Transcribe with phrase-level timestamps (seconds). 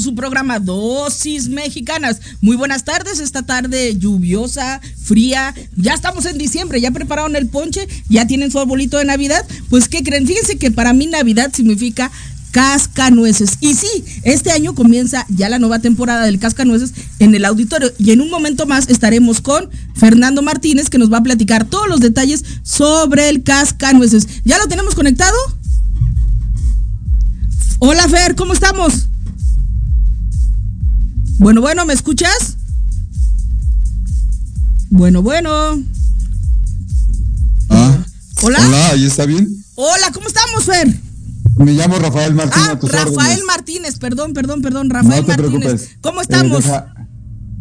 [0.00, 2.20] su programa Dosis Mexicanas.
[2.40, 5.54] Muy buenas tardes, esta tarde lluviosa, fría.
[5.76, 9.44] Ya estamos en diciembre, ya prepararon el ponche, ya tienen su arbolito de Navidad.
[9.70, 10.26] Pues, ¿qué creen?
[10.26, 12.10] Fíjense que para mí Navidad significa
[12.54, 13.58] Cascanueces.
[13.60, 13.88] Y sí,
[14.22, 17.92] este año comienza ya la nueva temporada del Cascanueces en el auditorio.
[17.98, 21.88] Y en un momento más estaremos con Fernando Martínez, que nos va a platicar todos
[21.88, 24.28] los detalles sobre el Cascanueces.
[24.44, 25.36] ¿Ya lo tenemos conectado?
[27.80, 29.08] Hola Fer, ¿cómo estamos?
[31.38, 32.56] Bueno, bueno, ¿me escuchas?
[34.90, 35.50] Bueno, bueno.
[37.70, 37.98] Ah,
[38.42, 38.58] hola.
[38.66, 39.48] Hola, ¿ahí está bien?
[39.74, 41.00] Hola, ¿cómo estamos, Fer?
[41.56, 42.68] Me llamo Rafael Martínez.
[42.68, 45.60] Ah, Rafael Martínez, perdón, perdón, perdón, Rafael no te Martínez.
[45.60, 45.98] Preocupes.
[46.00, 46.66] ¿Cómo estamos?
[46.66, 46.82] Eh,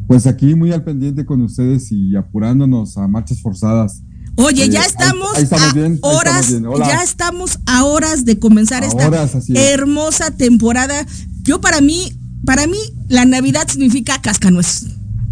[0.08, 4.02] pues aquí muy al pendiente con ustedes y apurándonos a marchas forzadas.
[4.35, 6.49] Oye, ya estamos, a horas,
[6.88, 9.10] ya estamos a horas de comenzar esta
[9.54, 11.05] hermosa temporada.
[11.44, 12.12] Yo para mí,
[12.46, 12.78] para mí
[13.10, 14.88] la Navidad significa cascanueces.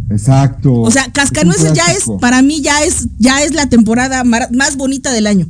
[0.09, 0.73] Exacto.
[0.73, 5.11] O sea, cascanueces ya es, para mí ya es, ya es la temporada más bonita
[5.11, 5.47] del año.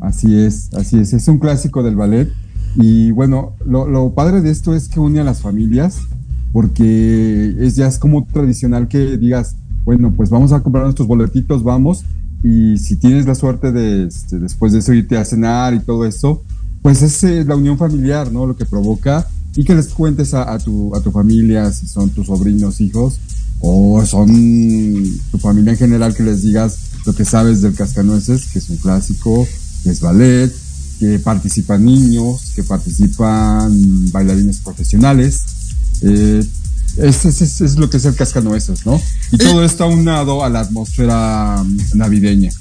[0.00, 1.12] Así es, así es.
[1.12, 2.30] Es un clásico del ballet.
[2.76, 5.98] Y bueno, lo, lo padre de esto es que une a las familias,
[6.52, 11.62] porque es ya es como tradicional que digas, bueno, pues vamos a comprar nuestros boletitos,
[11.62, 12.04] vamos
[12.42, 16.04] y si tienes la suerte de este, después de eso irte a cenar y todo
[16.04, 16.42] eso,
[16.82, 18.46] pues es eh, la unión familiar, ¿no?
[18.46, 19.26] Lo que provoca
[19.58, 23.18] y que les cuentes a, tu, a tu familia, si son tus sobrinos, hijos,
[23.58, 24.30] o son
[25.32, 28.76] tu familia en general, que les digas lo que sabes del cascanueces, que es un
[28.76, 29.48] clásico,
[29.82, 30.54] que es ballet,
[31.00, 35.42] que participan niños, que participan bailarines profesionales.
[36.02, 36.46] Eh,
[36.98, 39.02] es, es, lo que es el cascanueces, ¿no?
[39.32, 41.64] Y todo está unado a la atmósfera
[41.94, 42.52] navideña.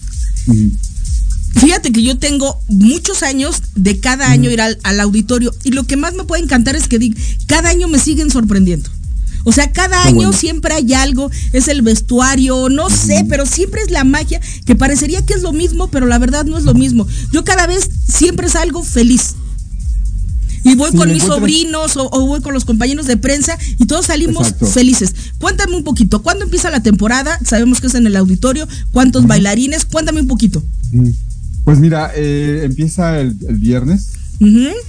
[1.56, 5.98] Fíjate que yo tengo muchos años de cada año ir al, auditorio y lo que
[5.98, 7.14] más me puede encantar es que
[7.45, 8.90] cada año me siguen sorprendiendo.
[9.44, 13.92] O sea, cada año siempre hay algo, es el vestuario, no sé, pero siempre es
[13.92, 17.07] la magia que parecería que es lo mismo, pero la verdad no es lo mismo.
[17.31, 19.36] Yo cada vez siempre salgo feliz
[20.63, 24.53] y voy con mis sobrinos o, voy con los compañeros de prensa y todos salimos
[24.74, 25.13] felices.
[25.40, 27.40] Cuéntame un poquito, ¿cuándo empieza la temporada?
[27.46, 29.86] Sabemos que es en el auditorio, ¿cuántos bailarines?
[29.86, 30.62] Cuéntame un poquito.
[31.67, 34.13] Pues mira, eh, empieza el, viernes.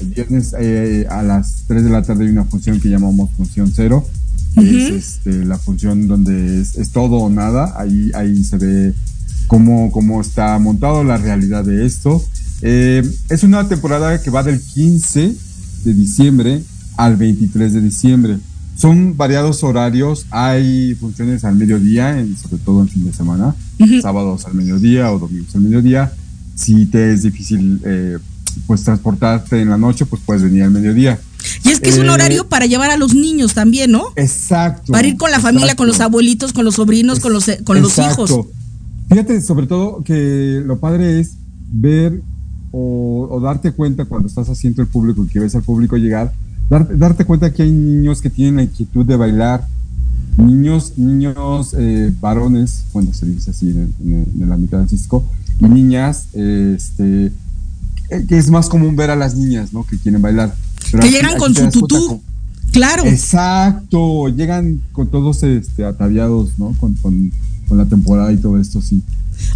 [0.01, 3.73] El viernes eh, a las 3 de la tarde hay una función que llamamos función
[3.75, 4.07] cero.
[4.55, 7.75] Es este, la función donde es, todo o nada.
[7.77, 8.95] Ahí, ahí se ve
[9.49, 12.25] cómo, cómo está montado la realidad de esto.
[12.63, 15.35] Eh, es una temporada que va del 15
[15.83, 16.63] de diciembre
[16.97, 18.39] al 23 de diciembre.
[18.77, 23.57] Son variados horarios, hay funciones al mediodía, sobre todo en fin de semana,
[24.01, 26.13] sábados al mediodía o domingos al mediodía.
[26.59, 28.19] Si te es difícil eh,
[28.67, 31.19] pues transportarte en la noche, pues puedes venir al mediodía.
[31.65, 34.07] Y es que es un eh, horario para llevar a los niños también, ¿no?
[34.17, 34.93] Exacto.
[34.93, 37.97] Para ir con la familia, con los abuelitos, con los sobrinos, con los, con los
[37.99, 38.33] hijos.
[39.09, 41.35] Fíjate, sobre todo que lo padre es
[41.71, 42.21] ver
[42.73, 46.33] o, darte cuenta cuando estás haciendo el público y que ves al público llegar,
[46.69, 49.67] darte cuenta que hay niños que tienen la inquietud de bailar,
[50.37, 57.33] niños, niños eh, varones, bueno, se dice así en, el ámbito Cisco, y niñas, este,
[58.11, 59.85] eh, que es más común ver a las niñas, ¿no?
[59.85, 60.55] Que quieren bailar.
[61.01, 62.23] que llegan con su tutú.
[62.73, 63.05] claro.
[63.05, 66.75] Exacto, llegan con todos este, ataviados, ¿no?
[66.79, 67.33] Con, con,
[67.69, 69.03] con la temporada y todo esto, sí.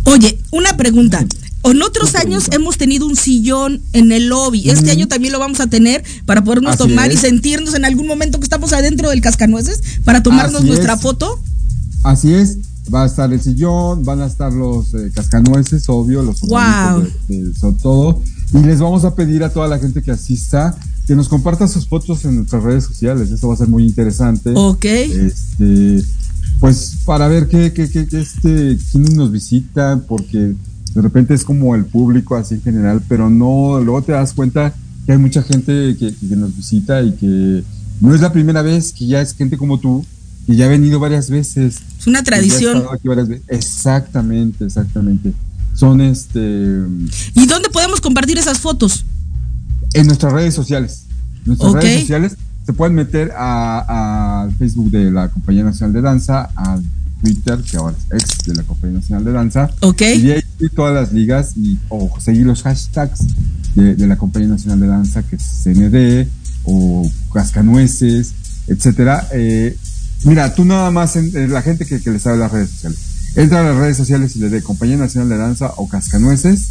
[0.04, 1.24] Oye, una pregunta.
[1.64, 4.68] En otros años hemos tenido un sillón en el lobby.
[4.68, 8.38] Este año también lo vamos a tener para podernos tomar y sentirnos en algún momento
[8.38, 11.40] que estamos adentro del cascanueces para tomarnos nuestra foto.
[12.02, 12.58] Así es.
[12.92, 17.06] Va a estar el sillón, van a estar los eh, cascanueces, obvio, los wow.
[17.58, 18.20] son todo.
[18.52, 20.76] Y les vamos a pedir a toda la gente que asista
[21.06, 23.30] que nos comparta sus fotos en nuestras redes sociales.
[23.30, 24.52] Eso va a ser muy interesante.
[24.54, 24.84] Ok.
[24.84, 26.02] Este,
[26.60, 30.54] pues para ver qué, qué, qué, este, quiénes nos visitan, porque
[30.94, 34.74] de repente es como el público así en general, pero no, luego te das cuenta
[35.04, 37.64] que hay mucha gente que, nos visita y que
[38.00, 40.04] no es la primera vez, que ya es gente como tú,
[40.46, 41.80] que ya ha venido varias veces.
[41.98, 42.84] Es una tradición.
[43.48, 45.32] Exactamente, exactamente.
[45.74, 46.78] Son este...
[47.34, 49.04] ¿Y dónde podemos compartir esas fotos?
[49.94, 51.04] En nuestras redes sociales.
[51.44, 56.82] Nuestras redes sociales se pueden meter al Facebook de la Compañía Nacional de Danza, al
[57.20, 59.70] Twitter, que ahora es ex de la Compañía Nacional de Danza.
[59.80, 60.02] Ok.
[60.02, 60.42] Y ahí
[60.74, 63.20] todas las ligas y o seguir los hashtags
[63.74, 66.28] de, la Compañía Nacional de Danza, que es CND
[66.64, 68.34] o Cascanueces,
[68.66, 69.26] etcétera.
[69.32, 69.76] Eh,
[70.24, 72.98] mira, tú nada más, en, la gente que, que le sabe las redes sociales,
[73.34, 76.68] entra a las redes sociales y le dé Compañía Nacional de Danza o Cascanueces,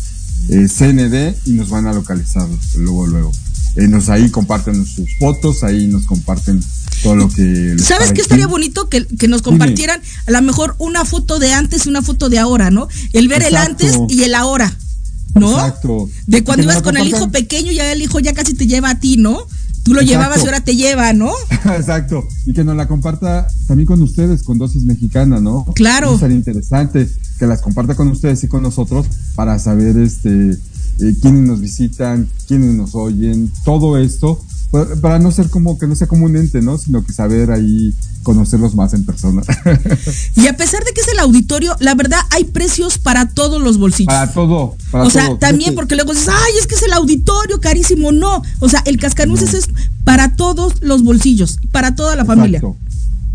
[0.50, 3.32] eh, CND, y nos van a localizar luego, luego.
[3.76, 6.62] eh, nos ahí comparten sus fotos, ahí nos comparten
[7.04, 7.76] todo lo que...
[7.80, 8.90] ¿Sabes qué estaría bonito?
[8.90, 12.70] Que, nos compartieran a lo mejor una foto de antes y una foto de ahora,
[12.70, 12.88] ¿no?
[13.14, 14.76] El ver el antes y el ahora,
[15.36, 15.52] ¿no?
[15.52, 16.10] Exacto.
[16.28, 19.00] De cuando ibas con el hijo pequeño, ya el hijo ya casi te lleva a
[19.00, 19.48] ti, ¿no?
[19.84, 21.32] Tú lo llevabas y ahora te lleva, ¿no?
[21.50, 22.28] Exacto.
[22.46, 25.66] Y que nos la comparta también con ustedes, con Dosis Mexicana, ¿no?
[25.76, 26.18] Claro.
[26.18, 31.42] Sería interesante que las comparta con ustedes y con nosotros para saber este eh, quiénes
[31.48, 34.40] nos visitan, quiénes nos oyen, todo esto,
[35.02, 36.78] para no ser como que no sea como un ente, ¿no?
[36.78, 39.42] Sino que saber ahí conocerlos más en persona.
[40.36, 43.78] y a pesar de que es el auditorio, la verdad hay precios para todos los
[43.78, 44.14] bolsillos.
[44.14, 44.76] Para todo.
[44.92, 48.12] Para o sea, también porque luego dices, ay, es que es el auditorio carísimo.
[48.12, 49.70] No, o sea, el cascanueces es
[50.06, 52.62] para todos los bolsillos, para toda la familia.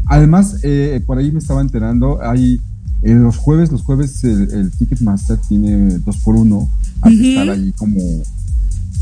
[0.06, 2.60] Además, eh, por ahí me estaba enterando, hay
[3.02, 6.68] en los jueves, los jueves el, Ticketmaster tiene dos por uno.
[7.02, 8.00] Hay que estar ahí como,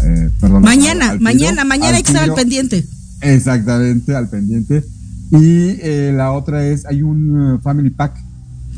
[0.04, 0.62] eh, perdón.
[0.62, 2.86] Mañana, mañana, mañana hay que estar al pendiente.
[3.20, 4.84] Exactamente, al pendiente.
[5.30, 8.16] Y eh, la otra es, hay un uh, Family Pack.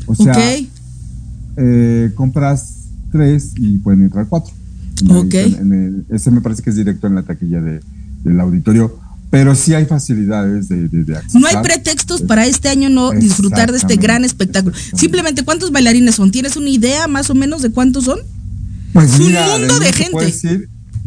[0.05, 0.35] O sea,
[1.57, 2.73] eh, compras
[3.11, 4.53] tres y pueden entrar cuatro.
[5.09, 5.35] Ok.
[6.09, 7.81] ese me parece que es directo en la taquilla de,
[8.23, 13.11] del auditorio pero sí hay facilidades de, de, No hay pretextos para este año no
[13.11, 14.75] disfrutar de este gran espectáculo.
[14.95, 16.31] Simplemente, ¿cuántos bailarines son?
[16.31, 18.19] ¿Tienes una idea más o menos de cuántos son?
[18.93, 20.11] Pues un mundo de, gente.
[20.11, 20.45] Pues,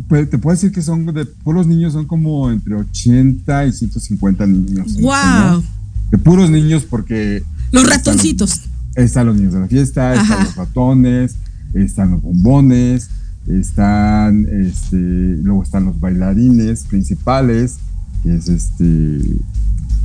[0.08, 4.94] te puedo decir que son de puros niños, son como entre 80 y 150 niños.
[5.00, 5.62] ¡Wow!
[6.10, 7.42] De puros niños porque...
[7.72, 8.62] Los ratoncitos.
[8.94, 11.37] Están los niños de la fiesta, están los ratones,
[11.75, 13.08] están los bombones,
[13.46, 17.76] están, este, luego están los bailarines principales,
[18.22, 19.20] que es este...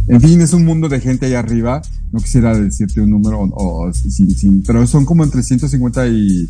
[0.07, 1.81] En fin, es un mundo de gente ahí arriba.
[2.11, 3.91] No quisiera decirte un número, o,
[4.67, 6.47] pero son como entre 150 y,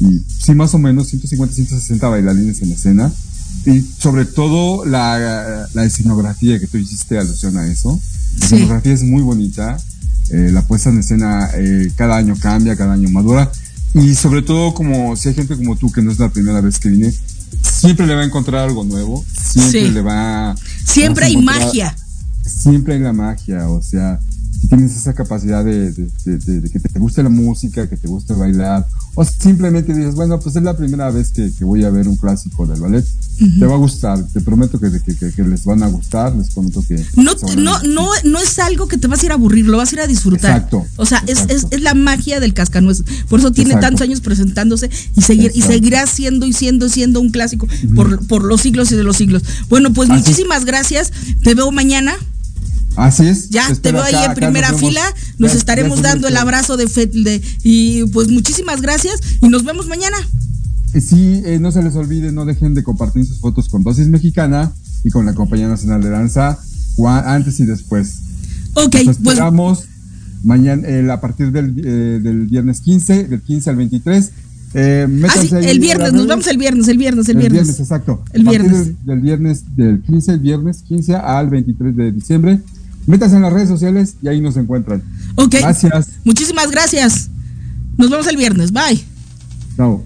[0.00, 3.12] y, sí, más o menos 150, 160 bailarines en escena.
[3.66, 8.00] Y sobre todo la, la escenografía que tú hiciste alusión a eso.
[8.38, 9.76] La escenografía es muy bonita.
[10.30, 13.50] Eh, la puesta en escena eh, cada año cambia, cada año madura.
[13.92, 16.78] Y sobre todo, como si hay gente como tú que no es la primera vez
[16.78, 17.12] que vine,
[17.62, 20.54] siempre le va a encontrar algo nuevo, siempre le va...
[20.86, 21.94] Siempre hay magia.
[22.46, 24.20] Siempre hay la magia, o sea,
[24.68, 25.92] tienes esa capacidad de,
[26.24, 30.62] que te guste la música, que te guste bailar, o simplemente dices, bueno, pues es
[30.62, 33.04] la primera vez que, voy a ver un clásico del ballet,
[33.58, 34.90] te va a gustar, te prometo que,
[35.42, 37.04] les van a gustar, les prometo que...
[37.16, 39.92] No, no, no, no es algo que te vas a ir a aburrir, lo vas
[39.92, 40.56] a ir a disfrutar.
[40.56, 40.86] Exacto.
[40.96, 45.22] O sea, Es, es, la magia del cascanueces, por eso tiene tantos años presentándose y,
[45.22, 49.04] seguir, y seguirá siendo y siendo, siendo un clásico por, por los siglos y de
[49.04, 49.42] los siglos.
[49.68, 51.12] Bueno, pues muchísimas gracias,
[51.42, 52.14] te veo mañana.
[52.96, 53.50] Así es.
[53.50, 55.02] Ya te veo ahí en primera fila.
[55.38, 60.16] Nos estaremos dando el abrazo de, de, y pues muchísimas gracias y nos vemos mañana.
[60.92, 64.08] Eh, sí, eh, no se les olvide, no dejen de compartir sus fotos con Dosis
[64.08, 64.72] Mexicana
[65.04, 66.58] y con la Compañía Nacional de Danza
[67.24, 68.18] antes y después.
[68.74, 69.84] Ok, nos pues esperamos
[70.42, 74.30] mañana eh, a partir del, del, viernes 15, del 15 al 23.
[74.72, 77.62] Eh, ah, el viernes, nos vamos el viernes, el viernes, el, viernes.
[77.62, 77.80] viernes.
[77.80, 78.22] exacto.
[78.32, 78.86] El viernes.
[78.86, 82.60] Del, del, viernes, del 15, el viernes 15 al 23 de diciembre.
[83.10, 85.02] Métanse en las redes sociales y ahí nos encuentran.
[85.34, 85.56] Ok.
[85.60, 86.08] Gracias.
[86.24, 87.28] Muchísimas gracias.
[87.98, 88.72] Nos vemos el viernes.
[88.72, 89.04] Bye.
[89.76, 90.04] Chao.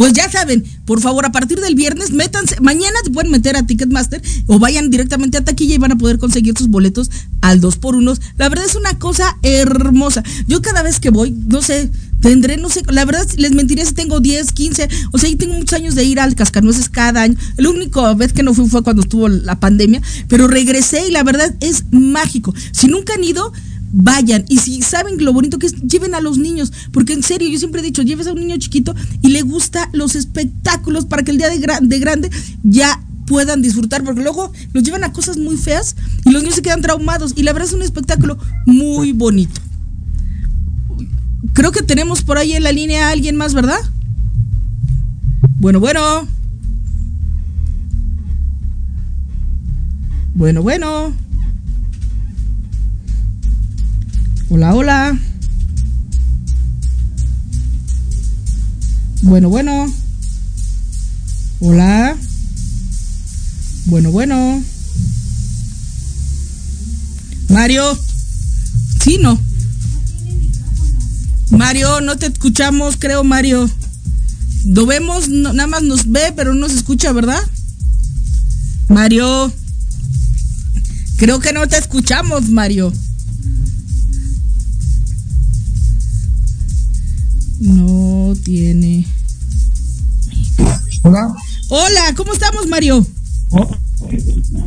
[0.00, 3.66] Pues ya saben, por favor, a partir del viernes, métanse, mañana se pueden meter a
[3.66, 7.10] Ticketmaster o vayan directamente a taquilla y van a poder conseguir sus boletos
[7.42, 10.22] al 2 por 1 La verdad es una cosa hermosa.
[10.46, 13.94] Yo cada vez que voy, no sé, tendré, no sé, la verdad les mentiría si
[13.94, 17.36] tengo 10, 15, o sea, yo tengo muchos años de ir al Cascanueces cada año.
[17.56, 21.22] La única vez que no fui fue cuando estuvo la pandemia, pero regresé y la
[21.22, 22.54] verdad es mágico.
[22.72, 23.52] Si nunca han ido,
[23.92, 24.44] vayan.
[24.48, 26.72] Y si saben lo bonito que es, lleven a los niños.
[26.92, 29.88] Porque en serio, yo siempre he dicho, lleves a un niño chiquito y le gusta
[29.92, 32.30] los espectáculos para que el día de, de grande
[32.62, 36.62] ya puedan disfrutar, porque luego los llevan a cosas muy feas y los niños se
[36.62, 37.32] quedan traumados.
[37.36, 39.60] Y la verdad es un espectáculo muy bonito.
[41.52, 43.80] Creo que tenemos por ahí en la línea a alguien más, ¿verdad?
[45.58, 46.26] Bueno, bueno.
[50.34, 51.12] Bueno, bueno.
[54.48, 55.18] Hola, hola.
[59.22, 59.86] Bueno, bueno.
[61.60, 62.16] Hola.
[63.86, 64.62] Bueno, bueno.
[67.48, 67.98] Mario.
[69.02, 69.38] Sí, no.
[71.70, 73.70] Mario, no te escuchamos, creo, Mario.
[74.64, 77.40] Lo vemos, nada más nos ve, pero no se escucha, ¿verdad?
[78.88, 79.52] Mario.
[81.16, 82.92] Creo que no te escuchamos, Mario.
[87.60, 89.06] No tiene
[91.04, 91.32] Hola.
[91.68, 93.06] Hola, ¿cómo estamos, Mario?
[93.50, 93.70] Oh,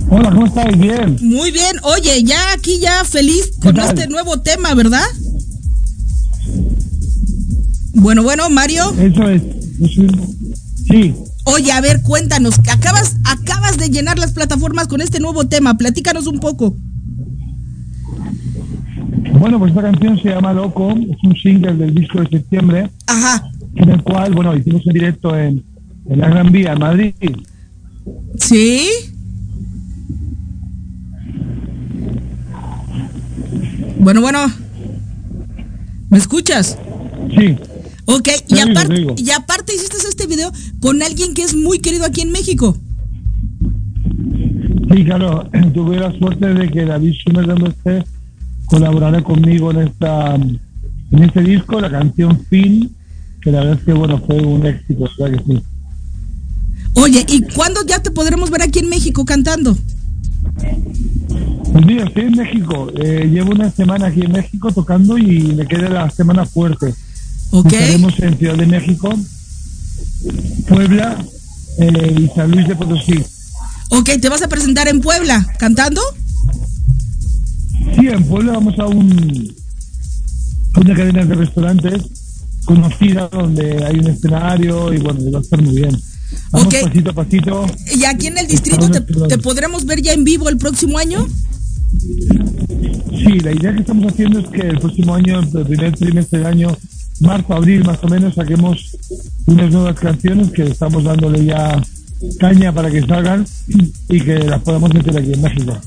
[0.09, 0.79] hola, ¿cómo estás?
[0.79, 1.17] Bien.
[1.21, 1.81] Muy bien.
[1.83, 5.03] Oye, ya aquí ya feliz con este nuevo tema, ¿verdad?
[7.93, 8.91] Bueno, bueno, Mario.
[8.99, 9.41] Eso es.
[10.87, 11.13] Sí.
[11.45, 16.25] Oye, a ver, cuéntanos, acabas, acabas de llenar las plataformas con este nuevo tema, platícanos
[16.25, 16.75] un poco.
[19.39, 22.89] Bueno, pues esta canción se llama Loco, es un single del disco de septiembre.
[23.07, 23.43] Ajá.
[23.75, 25.63] En el cual, bueno, hicimos en directo en,
[26.09, 27.13] en la Gran Vía, en Madrid.
[28.39, 28.87] Sí.
[33.99, 34.39] Bueno, bueno.
[36.09, 36.77] ¿Me escuchas?
[37.37, 37.57] Sí.
[38.05, 42.21] Ok, y aparte, y aparte hiciste este video con alguien que es muy querido aquí
[42.21, 42.77] en México.
[44.93, 48.03] Sí, claro, tuve la suerte de que David Schumer donde esté
[48.65, 52.95] colaborara conmigo en esta en este disco, la canción Fin,
[53.41, 55.63] que la verdad es que bueno fue un éxito, ¿verdad que sí?
[56.95, 59.77] Oye, ¿y cuándo ya te podremos ver aquí en México cantando?
[61.71, 62.91] Pues mira, estoy en México.
[62.95, 66.93] Eh, llevo una semana aquí en México tocando y me queda la semana fuerte.
[67.51, 67.71] Ok.
[67.73, 69.13] Estaremos en Ciudad de México,
[70.67, 71.23] Puebla
[71.79, 73.23] eh, y San Luis de Potosí.
[73.89, 76.01] Ok, ¿te vas a presentar en Puebla cantando?
[77.95, 79.53] Sí, en Puebla vamos a un
[80.75, 82.01] una cadena de restaurantes
[82.65, 85.95] conocida donde hay un escenario y bueno, va a estar muy bien.
[86.51, 87.65] Vamos pasito a pasito.
[87.93, 91.27] ¿Y aquí en el distrito te, podremos ver ya en vivo el próximo año?
[91.99, 96.47] Sí, la idea que estamos haciendo es que el próximo año, el primer trimestre del
[96.47, 96.77] año,
[97.19, 98.97] marzo, abril más o menos, saquemos
[99.45, 101.81] unas nuevas canciones que estamos dándole ya
[102.39, 103.45] caña para que salgan
[104.09, 105.77] y que las podamos meter aquí en México.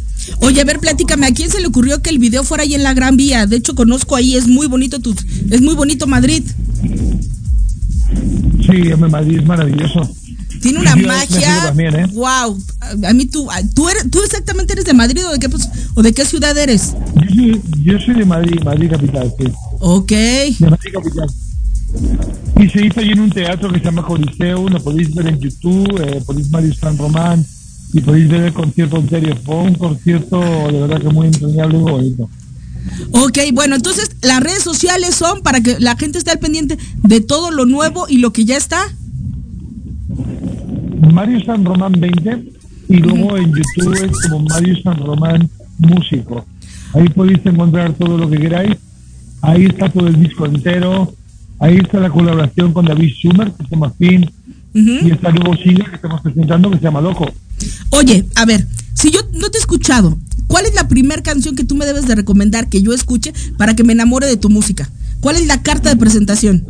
[0.41, 2.83] Oye, a ver, platícame, ¿a quién se le ocurrió que el video fuera ahí en
[2.83, 3.47] la Gran Vía?
[3.47, 5.15] De hecho, conozco ahí, es muy bonito tu,
[5.51, 6.43] es muy bonito Madrid.
[8.61, 10.11] Sí, Madrid es maravilloso.
[10.61, 11.73] Tiene una magia.
[11.77, 12.07] ¿eh?
[12.13, 12.59] Wow.
[13.05, 16.03] A mí tú, tú eres, tú exactamente eres de Madrid o de qué pues, o
[16.03, 16.95] de qué ciudad eres?
[17.83, 19.47] Yo soy, de Madrid, Madrid capital, sí.
[19.81, 20.11] Ok.
[20.11, 21.29] De Madrid capital.
[22.61, 25.41] Y se hizo allí en un teatro que se llama Coliseo, lo podéis ver en
[25.41, 27.45] YouTube, eh, podéis ver San Román
[27.93, 31.81] y podéis ver el concierto en Fue un concierto de verdad que muy entrañable y
[31.81, 32.31] muy bonito.
[33.13, 37.21] Ok, bueno, entonces las redes sociales son para que la gente esté al pendiente de
[37.21, 38.95] todo lo nuevo y lo que ya está.
[41.01, 42.53] Mario San Román 20
[42.89, 45.49] y luego en YouTube es como Mario San Román
[45.79, 46.45] Músico.
[46.95, 48.77] Ahí podéis encontrar todo lo que queráis.
[49.43, 51.15] Ahí está todo el disco entero.
[51.59, 54.31] Ahí está la colaboración con David Schumer, que se llama Fin.
[54.75, 57.27] Y está el nuevo single que estamos presentando que se llama Loco.
[57.91, 61.65] Oye, a ver, si yo no te he escuchado, ¿cuál es la primera canción que
[61.65, 64.91] tú me debes de recomendar que yo escuche para que me enamore de tu música?
[65.21, 66.65] ¿Cuál es la carta de presentación?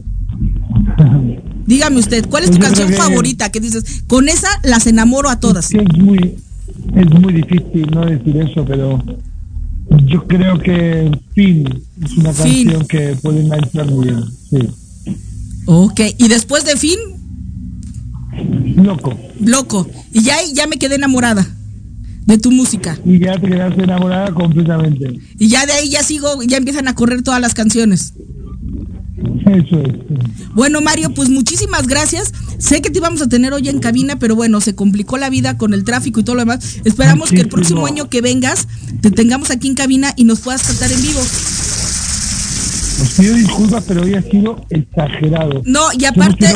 [1.66, 5.72] Dígame usted, ¿cuál es tu canción favorita que dices, con esa las enamoro a todas?
[5.74, 6.36] Es, muy,
[6.94, 9.02] es muy difícil no decir eso, pero
[10.04, 14.24] yo creo que Fin es una canción que puede enganchar muy bien.
[14.50, 14.58] Sí.
[15.66, 16.98] Ok, ¿y después de Fin?
[18.76, 19.18] Loco.
[19.40, 19.88] Loco.
[20.12, 21.46] Y ya, ya me quedé enamorada
[22.26, 22.98] de tu música.
[23.04, 25.18] Y ya te quedaste enamorada completamente.
[25.38, 28.14] Y ya de ahí ya sigo, ya empiezan a correr todas las canciones.
[29.46, 29.94] Eso es.
[30.54, 32.32] Bueno, Mario, pues muchísimas gracias.
[32.58, 35.56] Sé que te íbamos a tener hoy en cabina, pero bueno, se complicó la vida
[35.56, 36.78] con el tráfico y todo lo demás.
[36.84, 38.66] Esperamos que el próximo año que vengas
[39.00, 41.20] te tengamos aquí en cabina y nos puedas cantar en vivo.
[41.20, 45.62] Os pido disculpas, pero hoy ha sido exagerado.
[45.64, 46.52] No, y aparte,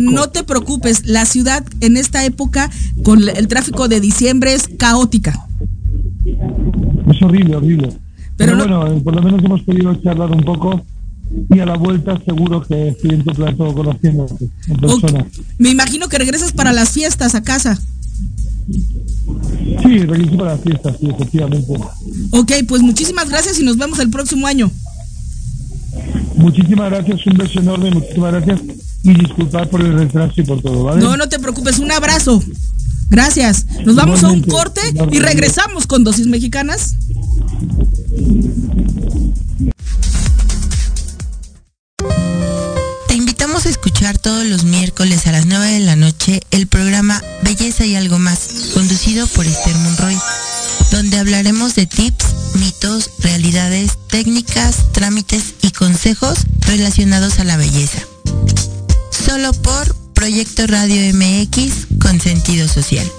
[0.00, 2.70] no te preocupes, la ciudad en esta época
[3.04, 5.46] con el tráfico de diciembre es caótica.
[6.24, 7.92] Es horrible, horrible.
[8.36, 10.84] Pero, bueno, por lo menos hemos podido charlar un poco
[11.50, 15.26] y a la vuelta seguro que estoy en tu plato conociéndote en persona.
[15.58, 17.78] Me imagino que regresas para las fiestas a casa.
[19.82, 21.72] Sí, regreso para las fiestas, sí, efectivamente.
[22.32, 24.70] Ok, pues muchísimas gracias y nos vemos el próximo año.
[26.36, 28.60] Muchísimas gracias, un beso enorme, muchísimas gracias
[29.02, 31.00] y disculpar por el retraso y por todo, ¿vale?
[31.00, 32.42] No, no te preocupes, un abrazo.
[33.10, 33.66] Gracias.
[33.86, 34.80] Nos vamos a un corte
[35.10, 36.94] y regresamos con dosis mexicanas.
[43.68, 48.18] Escuchar todos los miércoles a las 9 de la noche el programa Belleza y algo
[48.18, 48.38] más,
[48.74, 50.16] conducido por Esther Monroy,
[50.90, 57.98] donde hablaremos de tips, mitos, realidades, técnicas, trámites y consejos relacionados a la belleza.
[59.10, 63.10] Solo por Proyecto Radio MX con sentido social.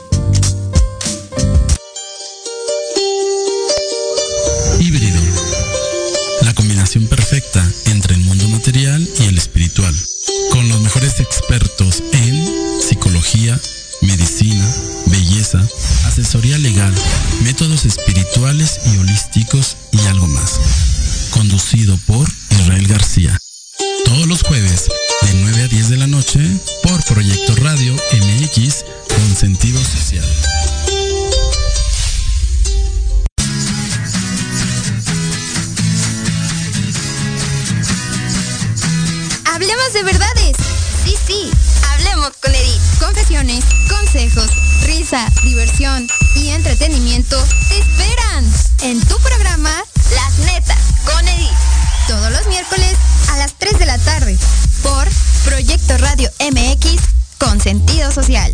[4.80, 5.20] Híbrido.
[6.42, 9.96] La combinación perfecta entre el mundo material y el espiritual
[10.90, 13.60] mejores expertos en psicología,
[14.02, 14.68] medicina,
[15.06, 15.64] belleza,
[16.06, 16.92] asesoría legal,
[17.44, 20.60] métodos espirituales y holísticos y algo más.
[21.30, 23.38] Conducido por Israel García.
[24.04, 24.90] Todos los jueves
[25.22, 26.40] de 9 a 10 de la noche
[26.82, 30.26] por Proyecto Radio MX con sentido social.
[43.40, 44.52] Consejos,
[44.86, 48.46] risa, diversión y entretenimiento te esperan
[48.82, 49.72] en tu programa
[50.14, 51.48] Las Netas con Edith.
[52.10, 52.96] Todos los miércoles
[53.30, 54.38] a las 3 de la tarde
[54.84, 55.08] por
[55.46, 57.02] Proyecto Radio MX
[57.38, 58.54] con sentido social.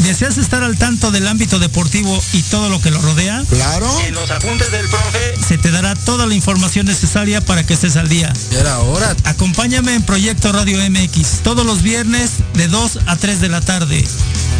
[0.00, 3.44] ¿Deseas estar al tanto del ámbito deportivo y todo lo que lo rodea?
[3.48, 3.86] Claro.
[4.06, 7.96] En los apuntes del profe Se te dará toda la información necesaria para que estés
[7.96, 8.32] al día.
[8.50, 9.14] Ya era hora.
[9.24, 14.04] Acompáñame en Proyecto Radio MX todos los viernes de 2 a 3 de la tarde.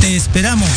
[0.00, 0.68] Te esperamos.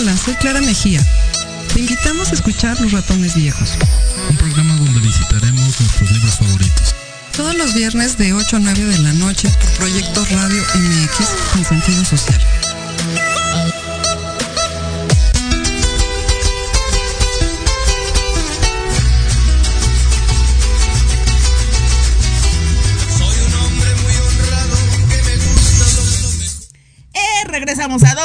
[0.00, 1.04] Hola, soy Clara Mejía.
[1.74, 3.70] Te invitamos a escuchar Los Ratones Viejos.
[4.30, 6.94] Un programa donde visitaremos nuestros libros favoritos.
[7.36, 11.64] Todos los viernes de 8 a 9 de la noche por Proyecto Radio MX con
[11.64, 12.40] sentido social.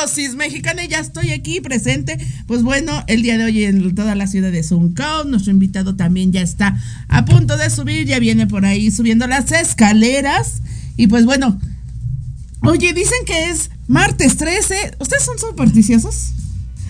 [0.03, 2.17] Dosis Mexicana y ya estoy aquí presente.
[2.45, 6.33] Pues bueno, el día de hoy en toda la ciudad de Suncao, nuestro invitado también
[6.33, 10.61] ya está a punto de subir, ya viene por ahí subiendo las escaleras.
[10.97, 11.57] Y pues bueno,
[12.63, 14.97] oye, dicen que es martes 13.
[14.99, 16.33] ¿Ustedes son supersticiosos?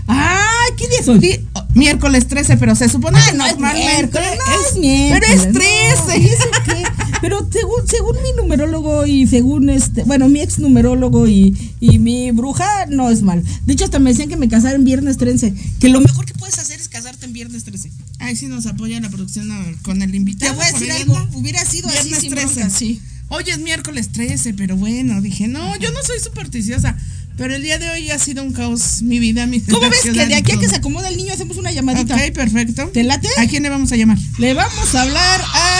[0.07, 1.39] ¡Ay, qué día es
[1.75, 5.53] miércoles 13, pero se supone que no es miércoles, no es es miércoles, Pero es
[5.53, 6.19] no, 13.
[6.19, 6.83] ¿y eso qué?
[7.23, 12.31] Pero según, según mi numerólogo y según este, bueno, mi ex numerólogo y, y mi
[12.31, 13.41] bruja, no es mal.
[13.65, 16.33] De hecho, hasta me decían que me casara en viernes 13, que lo mejor que
[16.33, 17.89] puedes hacer es casarte en viernes 13.
[18.19, 19.47] Ay, sí nos apoya la producción
[19.83, 20.51] con el invitado.
[20.51, 22.69] Te voy a decir algo, hubiera sido así sin 13, bronca.
[22.69, 22.99] sí.
[23.29, 26.97] Hoy es miércoles 13, pero bueno, dije, no, yo no soy supersticiosa.
[27.37, 30.11] Pero el día de hoy ha sido un caos mi vida, mi ¿Cómo ves que
[30.11, 32.15] de aquí a que se acomoda el niño hacemos una llamadita?
[32.15, 32.89] Ok, perfecto.
[32.93, 33.27] ¿Te late?
[33.37, 34.17] ¿A quién le vamos a llamar?
[34.37, 35.72] Le vamos a hablar a...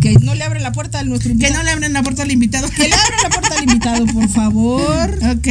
[0.00, 1.58] Que no le abre la puerta a nuestro Que invitado.
[1.58, 2.68] no le abren la puerta al invitado.
[2.70, 5.18] Que le abra la puerta al invitado, por favor.
[5.36, 5.48] Ok,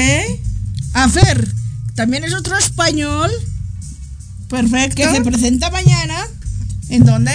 [0.94, 1.48] A Fer,
[1.96, 3.30] también es otro español
[4.50, 4.96] perfecto.
[4.96, 6.16] que se presenta mañana.
[6.90, 7.32] ¿En dónde?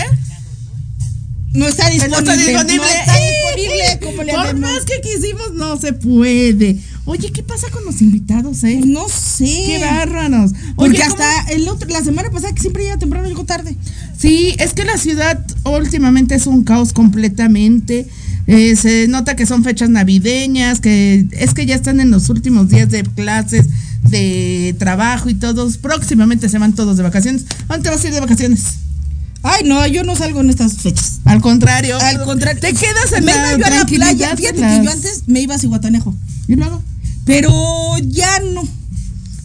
[1.55, 2.21] No está No disponible.
[2.33, 2.77] está disponible.
[2.77, 3.99] No está disponible.
[4.03, 6.79] ¿Cómo le Por más que quisimos, no se puede.
[7.07, 8.81] Oye, ¿qué pasa con los invitados, eh?
[8.85, 9.45] No sé.
[9.45, 10.53] Qué bárbaros.
[10.75, 13.77] Porque Oye, ¿cómo- hasta el otro, la semana pasada que siempre llega temprano, llegó tarde.
[14.19, 18.09] Sí, es que la ciudad últimamente es un caos completamente.
[18.47, 22.69] Eh, se nota que son fechas navideñas, que es que ya están en los últimos
[22.69, 23.67] días de clases,
[24.03, 25.79] de trabajo y todos.
[25.79, 27.45] Próximamente se van todos de vacaciones.
[27.69, 28.63] ¿A ¿Dónde te vas a ir de vacaciones?
[29.47, 31.21] Ay, no, yo no salgo en estas fechas.
[31.25, 31.99] Al contrario.
[32.01, 32.61] Al contrario.
[32.61, 34.37] Te quedas en me la iba yo a la playa.
[34.37, 36.15] Fíjate las- que yo antes me iba a Cihuatanejo.
[36.49, 36.83] ¿Y luego?
[37.27, 37.53] Pero
[38.09, 38.63] ya no.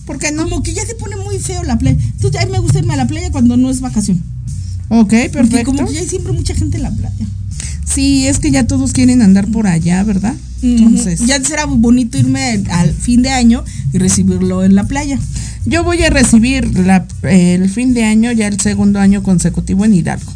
[0.06, 1.98] Porque no, como que ya se pone muy feo la playa.
[2.16, 4.24] Entonces, a mí me gusta irme a la playa cuando no es vacación.
[4.88, 5.72] Ok, Porque perfecto.
[5.74, 7.26] como que ya hay siempre mucha gente en la playa.
[7.86, 10.34] Sí, es que ya todos quieren andar por allá, ¿verdad?
[10.62, 15.20] Entonces, ya será bonito irme al fin de año y recibirlo en la playa.
[15.70, 19.94] Yo voy a recibir la- el fin de año, ya el segundo año consecutivo en
[19.94, 20.32] Hidalgo,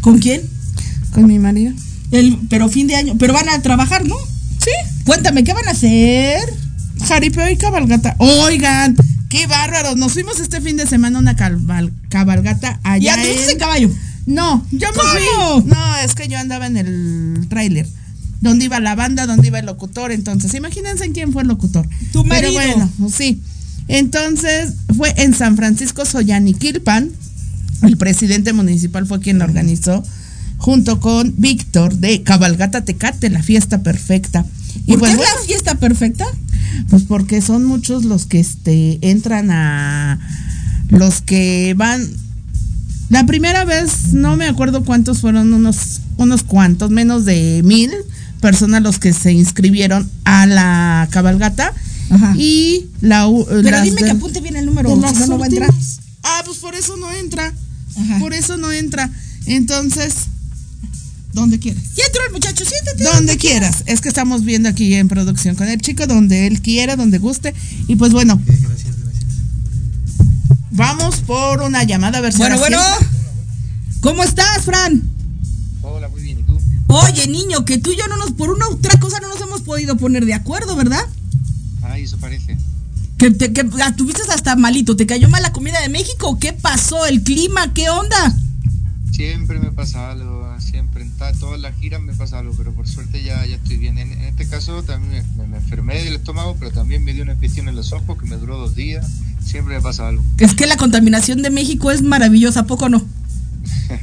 [0.00, 0.42] ¿Con quién?
[1.12, 1.72] con mi marido.
[2.10, 3.16] El, pero fin de año.
[3.18, 4.16] Pero van a trabajar, ¿no?
[4.58, 4.70] Sí,
[5.04, 6.40] Cuéntame, ¿qué van a hacer?
[7.06, 8.14] jaripeo y cabalgata.
[8.18, 8.96] Oigan,
[9.28, 9.96] qué bárbaros.
[9.96, 13.14] Nos fuimos este fin de semana a una cabal- cabalgata ¿Y allá.
[13.14, 13.90] anduviste en- en caballo?
[14.26, 15.60] No, yo me ¿Cómo?
[15.60, 15.70] fui.
[15.70, 17.86] No, es que yo andaba en el tráiler.
[18.40, 20.12] Donde iba la banda, donde iba el locutor.
[20.12, 21.86] Entonces, imagínense quién fue el locutor.
[22.12, 22.52] Tu Pero marido.
[22.52, 23.42] bueno, sí.
[23.88, 27.10] Entonces, fue en San Francisco Soyaniquilpan.
[27.82, 30.02] El presidente municipal fue quien lo organizó.
[30.56, 34.46] junto con Víctor de Cabalgata Tecate, la fiesta perfecta.
[34.86, 36.24] ¿Y ¿Por pues, qué es la fiesta perfecta?
[36.88, 40.18] Pues porque son muchos los que este entran a
[40.88, 42.08] los que van
[43.10, 47.90] la primera vez no me acuerdo cuántos fueron unos unos cuantos menos de mil
[48.40, 51.72] personas los que se inscribieron a la cabalgata
[52.36, 53.28] y la
[53.62, 55.70] pero dime que apunte bien el número no, no va a entrar
[56.22, 57.52] ah pues por eso no entra
[58.20, 59.10] por eso no entra
[59.46, 60.14] entonces
[61.34, 61.82] donde quieras.
[61.96, 63.04] Ya entró el muchacho, siéntate.
[63.04, 63.82] Donde, quieras.
[63.86, 67.52] Es que estamos viendo aquí en producción con el chico, donde él quiera, donde guste.
[67.88, 68.40] Y pues bueno.
[68.44, 69.24] gracias, gracias.
[70.70, 72.78] Vamos por una llamada a ver si Bueno, bueno.
[74.00, 75.02] ¿Cómo estás, Fran?
[75.82, 76.38] Hola, muy bien.
[76.38, 76.58] ¿Y tú?
[76.86, 79.62] Oye, niño, que tú y yo no nos, por una otra cosa no nos hemos
[79.62, 81.04] podido poner de acuerdo, ¿verdad?
[81.94, 82.58] Ay, eso parece.
[83.18, 86.40] Que, te, que ah, tuviste hasta malito, ¿te cayó mal la comida de México?
[86.40, 87.06] ¿Qué pasó?
[87.06, 87.72] ¿El clima?
[87.72, 88.36] ¿Qué onda?
[89.12, 93.22] Siempre me pasa algo siempre, en todas las giras me pasa algo, pero por suerte
[93.22, 93.98] ya, ya estoy bien.
[93.98, 97.76] En, este caso también me, enfermé del estómago, pero también me dio una infección en
[97.76, 99.06] los ojos que me duró dos días.
[99.44, 100.24] Siempre me pasa algo.
[100.38, 103.04] Es que la contaminación de México es maravillosa, ¿poco no?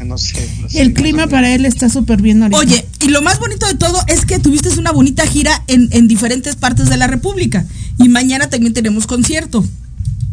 [0.05, 0.47] No sé.
[0.73, 2.59] el clima para él está súper bien ahorita.
[2.59, 6.07] Oye, y lo más bonito de todo es que tuviste una bonita gira en, en
[6.07, 7.65] diferentes partes de la República.
[7.97, 9.65] Y mañana también tenemos concierto.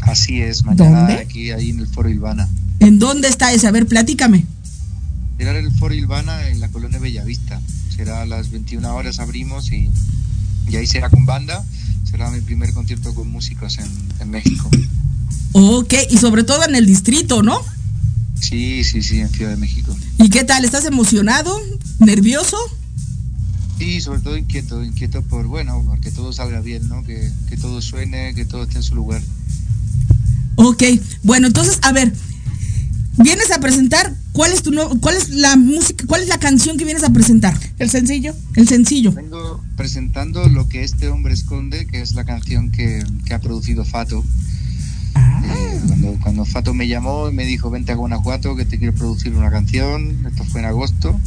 [0.01, 2.49] Así es, mañana aquí ahí en el Foro Ilvana.
[2.81, 3.67] ¿En dónde está ese?
[3.67, 4.47] A ver, platícame.
[5.37, 7.61] Será el Foro Ilvana en la colonia Bellavista.
[7.95, 9.91] Será a las 21 horas abrimos y,
[10.69, 11.65] y ahí será con banda.
[12.09, 13.89] Será mi primer concierto con músicos en,
[14.21, 14.71] en México.
[15.53, 17.61] Ok, y sobre todo en el distrito, ¿no?
[18.41, 19.97] Sí, sí, sí, en Ciudad de México.
[20.19, 20.65] ¿Y qué tal?
[20.65, 21.61] ¿Estás emocionado?
[21.99, 22.57] ¿Nervioso?
[23.79, 27.05] Sí, sobre todo inquieto, inquieto por, bueno, que todo salga bien, ¿no?
[27.05, 29.23] Que, que todo suene, que todo esté en su lugar.
[30.57, 30.83] Ok,
[31.23, 32.13] bueno, entonces, a ver,
[33.19, 36.85] vienes a presentar cuál es tu cuál es la música, cuál es la canción que
[36.85, 37.59] vienes a presentar?
[37.79, 38.35] El sencillo.
[38.55, 39.13] El sencillo.
[39.13, 44.25] Vengo presentando lo que este hombre esconde, que es la canción que, ha producido Fato.
[45.87, 49.35] Cuando, cuando, Fato me llamó y me dijo, vente a Guanajuato que te quiero producir
[49.35, 51.19] una canción, esto fue en agosto,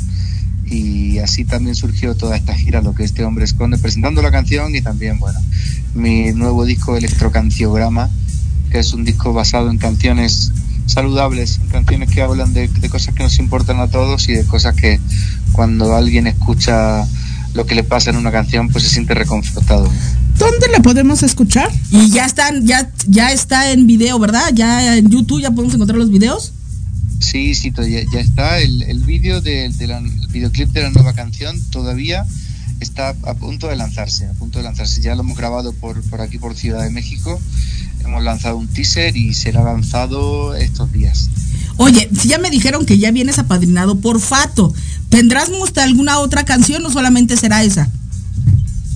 [0.65, 4.75] y así también surgió toda esta gira, lo que este hombre esconde, presentando la canción
[4.75, 5.39] y también, bueno,
[5.93, 8.09] mi nuevo disco Electrocanciograma,
[8.71, 10.51] que es un disco basado en canciones
[10.85, 14.99] saludables, canciones que hablan de, cosas que nos importan a todos y de cosas que
[15.51, 17.05] cuando alguien escucha
[17.53, 19.89] lo que le pasa en una canción, pues se siente reconfortado.
[20.37, 21.69] ¿Dónde la podemos escuchar?
[21.91, 24.51] Y ya están, ya, ya está en video, ¿verdad?
[24.53, 26.53] Ya en YouTube ya podemos encontrar los videos.
[27.19, 28.59] Sí, sí, ya, ya está.
[28.59, 29.71] El, el vídeo de,
[30.29, 32.25] videoclip de la nueva canción todavía
[32.79, 35.01] está a punto de lanzarse, a punto de lanzarse.
[35.01, 37.39] Ya lo hemos grabado por, por aquí, por Ciudad de México
[38.05, 41.29] hemos lanzado un teaser y será lanzado estos días.
[41.77, 44.73] Oye, si ya me dijeron que ya vienes apadrinado por Fato,
[45.09, 47.89] ¿tendrás alguna otra canción o solamente será esa?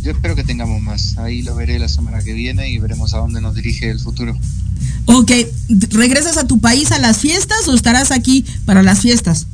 [0.06, 1.18] Yo espero que tengamos más.
[1.18, 4.38] Ahí lo veré la semana que viene y veremos a dónde nos dirige el futuro.
[5.06, 5.32] Ok,
[5.90, 9.48] ¿regresas a tu país a las fiestas o estarás aquí para las fiestas?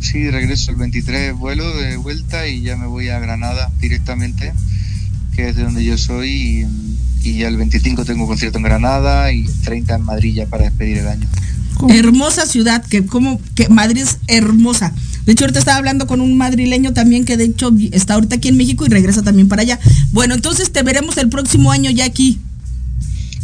[0.00, 4.52] Sí, regreso el 23, vuelo de vuelta y ya me voy a Granada directamente,
[5.36, 6.30] que es de donde yo soy.
[6.30, 6.66] Y
[7.24, 10.98] y ya el 25 tengo concierto en Granada y 30 en Madrid ya para despedir
[10.98, 11.26] el año.
[11.88, 14.92] Hermosa ciudad, que como que Madrid es hermosa.
[15.26, 18.48] De hecho, ahorita estaba hablando con un madrileño también que de hecho está ahorita aquí
[18.48, 19.78] en México y regresa también para allá.
[20.12, 22.40] Bueno, entonces te veremos el próximo año ya aquí.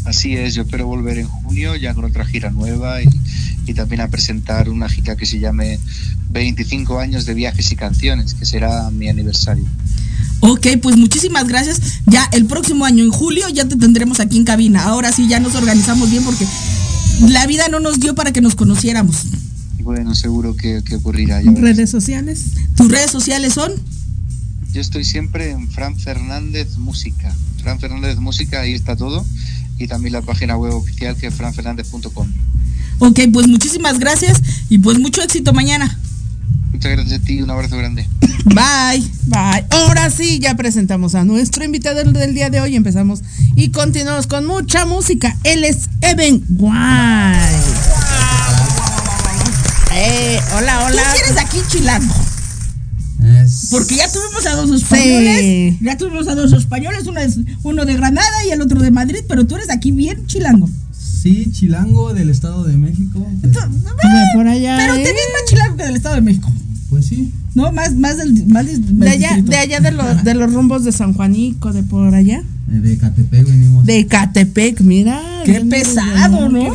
[0.05, 3.09] Así es, yo espero volver en junio ya con otra gira nueva y,
[3.67, 5.79] y también a presentar una gira que se llame
[6.31, 9.65] 25 años de viajes y canciones, que será mi aniversario.
[10.41, 11.81] Ok, pues muchísimas gracias.
[12.07, 14.85] Ya el próximo año, en julio, ya te tendremos aquí en cabina.
[14.85, 16.47] Ahora sí, ya nos organizamos bien porque
[17.21, 19.27] la vida no nos dio para que nos conociéramos.
[19.89, 21.41] Bueno, seguro que, ocurrirá.
[21.41, 22.45] ¿Redes sociales?
[22.77, 23.73] ¿Tus redes sociales son?
[24.71, 27.35] Yo estoy siempre en Fran Fernández Música.
[27.63, 29.25] Fran Fernández Música, ahí está todo.
[29.79, 32.29] Y también la página web oficial que es franfernández.com.
[32.99, 35.99] Ok, pues muchísimas gracias y pues mucho éxito mañana.
[36.71, 38.07] Muchas gracias a ti, un abrazo grande.
[38.45, 39.11] Bye.
[39.25, 39.65] Bye.
[39.71, 42.77] Ahora sí, ya presentamos a nuestro invitado del día de hoy.
[42.77, 43.23] Empezamos
[43.57, 45.35] y continuamos con mucha música.
[45.45, 47.48] Él es Evan White.
[50.01, 51.03] Eh, hola, hola.
[51.03, 52.15] ¿Tú quieres aquí chilango?
[53.73, 55.75] Porque ya tuvimos a dos españoles.
[55.81, 59.21] Ya tuvimos a dos españoles, uno, es, uno de Granada y el otro de Madrid,
[59.27, 60.71] pero tú eres aquí bien chilango.
[60.93, 63.27] Sí, chilango del Estado de México.
[63.43, 63.61] Pero,
[64.35, 64.77] por allá.
[64.79, 66.53] Pero te vienes más chilango que del Estado de México.
[66.91, 67.33] Pues sí.
[67.57, 68.47] No, más, más del.
[68.47, 72.15] Más de, allá, de allá de los, de los rumbos de San Juanico, de por
[72.15, 72.45] allá.
[72.71, 73.85] Eh, de Catepec venimos.
[73.85, 75.21] De Catepec, mira.
[75.45, 76.73] Qué pesado, ¿no?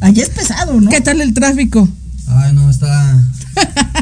[0.00, 0.88] Allá es pesado, ¿no?
[0.88, 1.86] ¿Qué tal el tráfico?
[2.38, 3.24] Ay, no, está.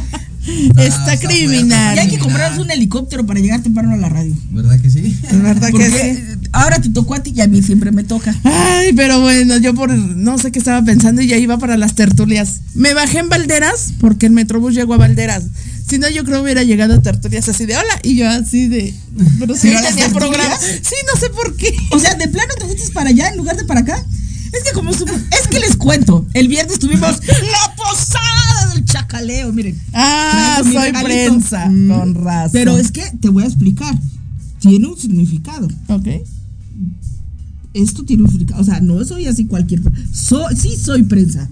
[0.78, 1.96] Está criminal.
[1.96, 4.34] Y hay que comprarnos un helicóptero para llegar temprano a la radio.
[4.50, 5.14] ¿Verdad que sí?
[5.32, 6.22] ¿Verdad que sí?
[6.52, 8.34] ahora te tocó a ti y a mí siempre me toca.
[8.44, 11.94] Ay, pero bueno, yo por no sé qué estaba pensando y ya iba para las
[11.94, 12.60] tertulias.
[12.74, 15.44] Me bajé en Valderas porque el Metrobús llegó a Valderas.
[15.86, 18.00] Si no, yo creo hubiera llegado a tertulias así de hola.
[18.02, 18.94] Y yo así de.
[19.38, 20.56] Pero sí ¿Pero a las tenía programa.
[20.58, 21.74] Sí, no sé por qué.
[21.90, 24.02] O sea, de plano te fuiste para allá en lugar de para acá.
[24.52, 28.17] Es que como su- es que les cuento, el viernes tuvimos la posada
[29.08, 29.80] chacaleo, miren.
[29.92, 31.04] Ah, soy regalito.
[31.04, 31.66] prensa.
[31.68, 31.88] Mm.
[31.88, 32.50] Con razón.
[32.52, 33.98] Pero es que te voy a explicar.
[34.60, 35.68] Tiene un significado.
[35.88, 36.08] Ok.
[37.74, 38.60] Esto tiene un significado.
[38.60, 39.80] O sea, no soy así cualquier.
[40.12, 41.48] Soy, sí soy prensa.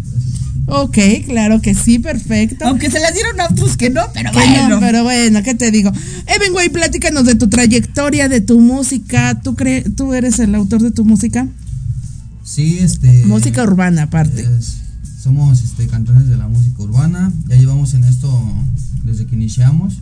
[0.69, 2.65] Ok, claro que sí, perfecto.
[2.65, 4.69] Aunque se las dieron a otros que no, pero Que bueno.
[4.69, 5.93] no, pero bueno, ¿qué te digo?
[6.27, 9.41] Evan, güey, platícanos de tu trayectoria, de tu música.
[9.43, 11.47] ¿Tú, cre ¿Tú eres el autor de tu música?
[12.43, 13.25] Sí, este.
[13.27, 14.43] música urbana, aparte.
[14.59, 14.79] es-
[15.27, 17.33] somos este, cantantes de la música urbana.
[17.49, 18.31] Ya llevamos en esto
[19.03, 19.95] desde que iniciamos.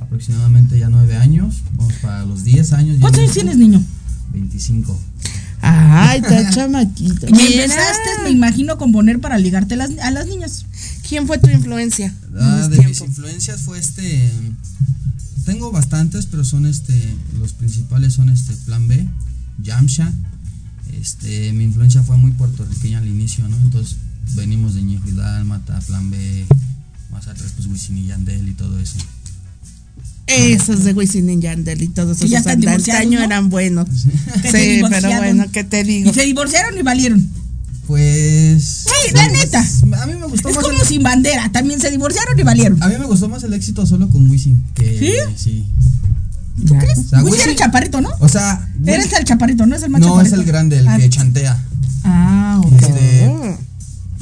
[0.00, 1.56] Aproximadamente ya nueve años.
[1.74, 2.96] Vamos para los 10 años.
[3.00, 3.82] ¿Cuántos años tienes, niño?
[4.32, 4.98] 25.
[5.60, 7.26] Ay, está chamaquito.
[7.26, 10.64] Y empezaste, me imagino, a componer para ligarte las- a las niñas.
[11.06, 12.06] ¿Quién fue tu influencia?
[12.06, 12.88] en Ah, de tiempo?
[12.88, 14.32] mis influencias fue este.
[15.44, 16.94] Tengo bastantes, pero son este.
[17.38, 19.06] Los principales son este Plan B,
[19.62, 20.10] Yamsha.
[20.98, 23.56] Este, mi influencia fue muy puertorriqueña al inicio, ¿no?
[23.58, 23.96] Entonces
[24.34, 26.46] venimos de Ñejo y Dálmata, Plan B,
[27.10, 28.98] más atrás pues Wisin y Yandel y todo eso.
[30.26, 33.24] Esos de Wisin y Yandel y todos esos están de divorciados, antaño ¿no?
[33.24, 33.88] eran buenos.
[34.50, 36.10] Sí, pero bueno, ¿qué te digo?
[36.10, 37.28] Y se divorciaron y valieron.
[37.86, 38.64] Pues.
[38.88, 39.60] Sí, la neta.
[40.02, 41.52] A mí me gustó Es más como el- sin bandera.
[41.52, 42.82] También se divorciaron y valieron.
[42.82, 45.34] A mí me gustó más el éxito solo con Wisin que ¿Sí?
[45.44, 45.66] sí.
[46.66, 46.98] ¿Tú crees?
[46.98, 48.10] O sea, Wisin era el chaparrito, ¿no?
[48.18, 49.76] O sea, Eres el chaparrito, ¿no?
[49.76, 50.40] Es el más no es chaparrito.
[50.40, 51.62] el grande, el Ah, que chantea.
[52.02, 52.72] Ah, ok.
[52.82, 53.56] Este,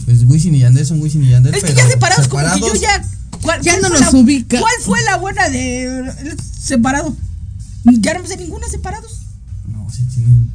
[0.04, 1.54] pues Wisin y Yandel son Wisin y Yandel.
[1.54, 3.04] Es que pero ya separados, como que yo ya.
[3.42, 4.60] ¿cuál- Ya no los la- ubica.
[4.60, 6.12] ¿Cuál fue la buena de
[6.60, 7.16] separado?
[7.84, 9.20] Ya no me sé ninguna separados.
[9.68, 10.50] No, sí tienen.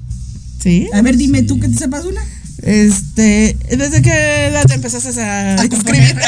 [0.62, 0.90] ¿Sí?
[0.94, 2.22] A ver, dime tú que te sepas una.
[2.62, 6.16] Este, ¿desde qué edad te empezaste a, escribir?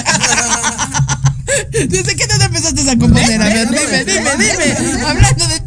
[1.71, 3.41] ¿Desde qué edad empezaste a componer?
[3.41, 5.03] A ver, dime, dime, dime.
[5.05, 5.60] Hablando de.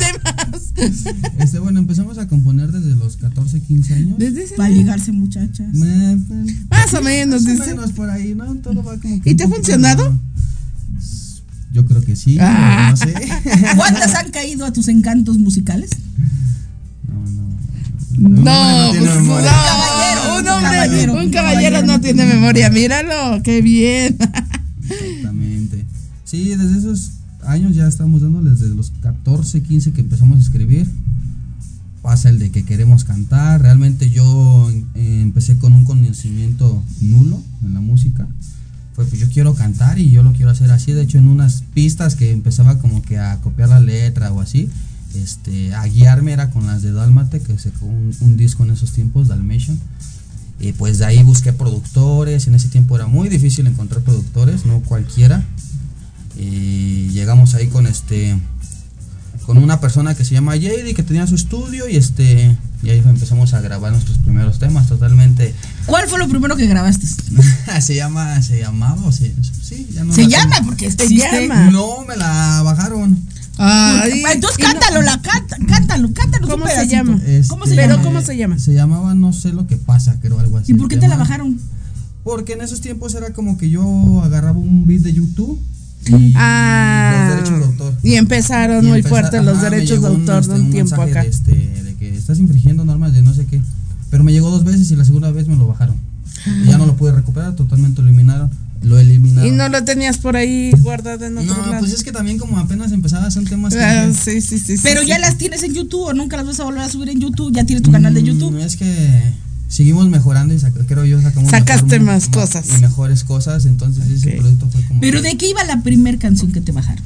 [1.39, 4.19] Este, bueno, empezamos a componer desde los 14, 15 años.
[4.19, 5.73] Desde ese- Para ligarse, muchachas.
[5.73, 7.75] Me- pues, Más o menos, más o dice.
[7.75, 8.55] menos por ahí, ¿no?
[8.57, 10.19] Todo va como que ¿Y un te ha funcionado?
[11.73, 12.89] Yo creo que sí, Ah.
[12.91, 13.13] no sé.
[13.77, 15.91] ¿Cuántas han caído a tus encantos musicales?
[18.17, 19.51] No, tiene pues, memoria.
[20.27, 21.87] no, un hombre, caballero, un un caballero caballero.
[21.87, 24.17] no tiene memoria, míralo, qué bien.
[24.89, 25.85] Exactamente.
[26.25, 27.11] Sí, desde esos
[27.47, 30.91] años ya estamos dando, desde los 14, 15 que empezamos a escribir.
[32.03, 33.63] Pasa el de que queremos cantar.
[33.63, 38.27] Realmente yo eh, empecé con un conocimiento nulo en la música.
[38.95, 40.93] Fue pues yo quiero cantar y yo lo quiero hacer así.
[40.93, 44.69] De hecho, en unas pistas que empezaba como que a copiar la letra o así,
[45.15, 48.93] este, a guiarme era con las de Dalmate, que sacó un, un disco en esos
[48.93, 49.79] tiempos, Dalmation.
[50.61, 52.47] Y pues de ahí busqué productores.
[52.47, 55.45] En ese tiempo era muy difícil encontrar productores, no cualquiera.
[56.37, 58.37] Y llegamos ahí con este
[59.47, 63.03] con una persona que se llama JD que tenía su estudio y este y ahí
[63.05, 65.55] empezamos a grabar nuestros primeros temas totalmente
[65.87, 67.07] ¿Cuál fue lo primero que grabaste?
[67.83, 70.67] se llama se llamaba o se sí ya no Se la llama tengo.
[70.71, 71.43] porque Se existe.
[71.49, 71.71] llama.
[71.71, 73.19] no me la bajaron
[73.59, 76.49] Ay, Entonces y no- cántalo, la canta, cántalo, cántalo.
[76.49, 77.21] ¿Cómo se llama?
[77.49, 78.03] ¿Cómo se Este, Pero llama?
[78.03, 78.59] ¿cómo se llama?
[78.59, 81.17] se llamaba no sé lo que pasa creo algo así ¿Y por qué te la
[81.17, 81.61] bajaron?
[82.25, 85.61] porque en esos tiempos era como que yo agarraba un beat de YouTube
[86.37, 90.55] Ah, los derechos de autor y empezaron Y muy fuertes los derechos de autor este,
[90.55, 91.23] de un tiempo mensaje acá.
[91.23, 93.61] De, este, de que estás infringiendo normas de no sé qué.
[94.11, 95.97] Pero me llegó dos veces y la segunda vez me lo bajaron.
[96.65, 98.51] Y ya no lo pude recuperar, totalmente lo eliminaron.
[98.83, 99.49] Lo eliminaron.
[99.49, 101.79] Y no lo tenías por ahí guardado en otro No, lado.
[101.81, 104.75] pues es que también como apenas empezaba son temas que Ah, dije, sí, sí, sí.
[104.83, 105.21] Pero sí, ya sí.
[105.23, 107.51] las tienes en YouTube o nunca las vas a volver a subir en YouTube.
[107.55, 108.59] Ya tienes tu canal de "Mm, YouTube.
[108.59, 109.33] Es que
[109.75, 112.65] seguimos mejorando y sac- creo yo sacamos Sacaste mejor- más cosas.
[112.77, 114.37] y mejores cosas, entonces ese Ok.
[114.41, 117.03] producto fue como Pero ¿de qué iba la primer canción que te bajaron?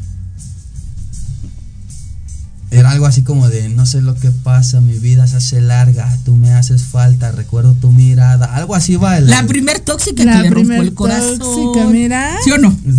[2.71, 6.15] Era algo así como de no sé lo que pasa, mi vida se hace larga,
[6.27, 10.33] tú me haces falta, recuerdo tu mirada, algo así va el La primer tóxica La
[10.37, 11.39] que le rompió primer el corazón.
[11.39, 12.37] tóxica, mira.
[12.45, 12.69] ¿Sí o no?
[12.85, 12.95] Es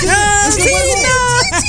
[0.00, 1.66] que, Ah, es que sí, fue algo-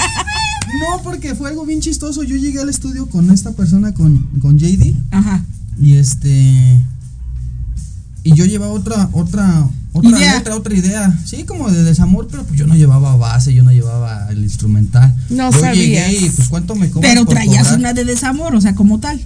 [0.97, 2.23] No, porque fue algo bien chistoso.
[2.23, 5.43] Yo llegué al estudio con esta persona, con, con JD, Ajá.
[5.81, 6.81] y este.
[8.27, 10.35] Y yo llevaba otra, otra, otra Idea.
[10.35, 11.19] letra, otra idea.
[11.25, 15.15] Sí, como de desamor, pero pues yo no llevaba base, yo no llevaba el instrumental.
[15.29, 15.75] No yo sabías.
[16.11, 17.79] llegué y pues cuánto me cobras Pero traías cobrar?
[17.79, 19.19] una de desamor, o sea, como tal.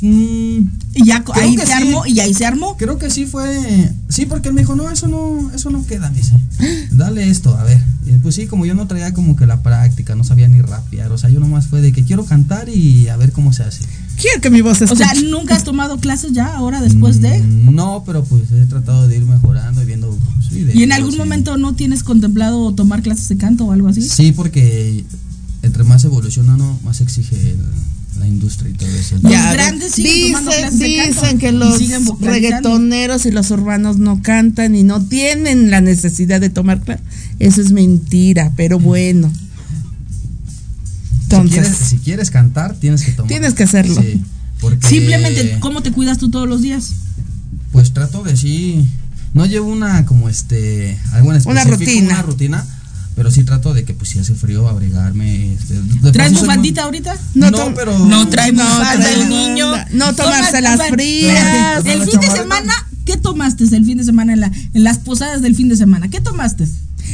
[0.00, 0.58] Mm,
[0.94, 1.72] Y ya ahí se sí.
[1.72, 2.76] armó, y ahí se armó.
[2.76, 3.92] Creo que sí fue.
[4.08, 6.34] Sí, porque él me dijo, no, eso no, eso no queda, me dice.
[6.92, 7.78] Dale esto, a ver.
[8.06, 11.10] Y pues sí, como yo no traía como que la práctica, no sabía ni rapear,
[11.10, 13.84] o sea, yo nomás fue de que quiero cantar y a ver cómo se hace.
[14.20, 17.38] Quiero que mi voz O sea, ¿nunca has tomado clases ya ahora después de?
[17.40, 20.05] Mm, No, pero pues he tratado de ir mejorando y viendo
[20.50, 21.18] videos, ¿Y en algún sí.
[21.18, 24.02] momento no tienes contemplado tomar clases de canto o algo así?
[24.02, 25.04] Sí, porque
[25.62, 27.58] entre más evoluciona uno, más exige el-
[28.20, 29.16] la industria y todo eso.
[29.20, 32.18] Los grandes siguen tomando dicen, clases de canto dicen que y los vocalizando.
[32.32, 37.04] reggaetoneros y los urbanos no cantan y no tienen la necesidad de tomar clases.
[37.40, 39.30] Eso es mentira, pero bueno.
[41.18, 43.28] Si Entonces, quieres, si quieres cantar, tienes que tomar.
[43.28, 44.00] Tienes que hacerlo.
[44.00, 44.22] Sí,
[44.60, 46.92] porque Simplemente, ¿cómo te cuidas tú todos los días?
[47.72, 48.86] Pues trato de sí.
[49.34, 50.98] No llevo una como este.
[51.12, 52.14] Algo en Una específico, rutina.
[52.14, 52.66] Una rutina.
[53.14, 55.54] Pero sí trato de que pues si hace frío abrigarme.
[55.54, 55.74] Este,
[56.12, 57.16] ¿Traes bufandita ahorita?
[57.34, 59.68] No, No, pero- No trae no bufanda el niño.
[59.70, 59.88] bufanda.
[59.92, 61.86] No tomarse Toma- las frías.
[61.86, 62.72] El fin de semana,
[63.06, 66.08] ¿qué tomaste el fin de semana en, la, en las posadas del fin de semana?
[66.08, 66.66] ¿Qué tomaste?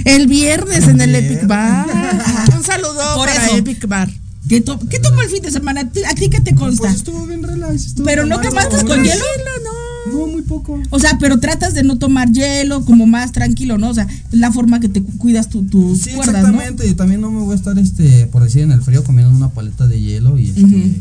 [0.04, 1.86] El viernes en el Epic Bar.
[2.56, 3.56] Un saludo Por para eso.
[3.58, 4.10] Epic Bar.
[4.48, 5.82] ¿Qué, to- qué tomó el fin de semana?
[5.82, 6.82] ¿A ti qué te consta?
[6.82, 7.86] Pues estuvo bien relax.
[7.86, 9.24] estuvo ¿Pero no tomaste con hielo?
[9.64, 9.70] No,
[10.10, 10.80] muy poco.
[10.90, 13.90] O sea, pero tratas de no tomar hielo, como más tranquilo, ¿no?
[13.90, 16.48] O sea, es la forma que te cu- cuidas tu- tus Sí, cuerdas, ¿no?
[16.50, 16.88] exactamente.
[16.88, 19.50] Y también no me voy a estar, este, por decir, en el frío comiendo una
[19.50, 21.00] paleta de hielo y este,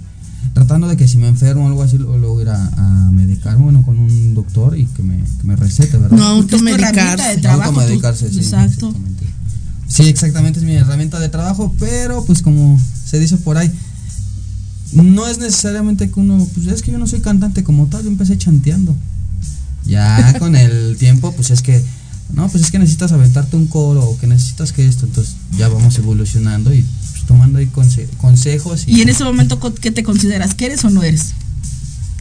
[0.54, 2.66] tratando de que si me enfermo o algo así, luego, luego ir a,
[3.08, 6.18] a medicarme, bueno, con un doctor y que me, que me recete, ¿verdad?
[6.18, 7.30] No automedicarse.
[7.36, 8.38] de trabajo, tú- Automedicarse, sí.
[8.40, 8.88] Exacto.
[8.90, 9.26] exactamente.
[9.88, 13.70] Sí, exactamente, es mi herramienta de trabajo, pero pues como se dice por ahí,
[14.94, 18.10] no es necesariamente que uno, pues es que yo no soy cantante como tal, yo
[18.10, 18.96] empecé chanteando.
[19.86, 21.84] Ya con el tiempo, pues es que,
[22.34, 25.68] no, pues es que necesitas aventarte un coro o que necesitas que esto, entonces ya
[25.68, 28.84] vamos evolucionando y pues, tomando ahí conse- consejos.
[28.88, 30.54] Y en ese momento, ¿qué te consideras?
[30.54, 31.34] ¿Que eres o no eres?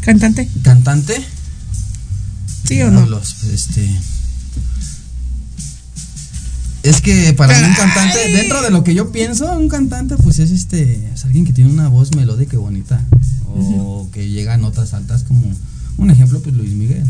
[0.01, 0.49] ¿Cantante?
[0.63, 1.15] ¿Cantante?
[2.67, 2.99] ¿Sí o no?
[3.01, 3.89] Diablos, este.
[6.83, 10.39] Es que para mí un cantante, dentro de lo que yo pienso, un cantante pues
[10.39, 13.01] es este, es alguien que tiene una voz melódica y bonita.
[13.55, 15.43] O que llega a notas altas como
[15.99, 17.05] un ejemplo pues Luis Miguel.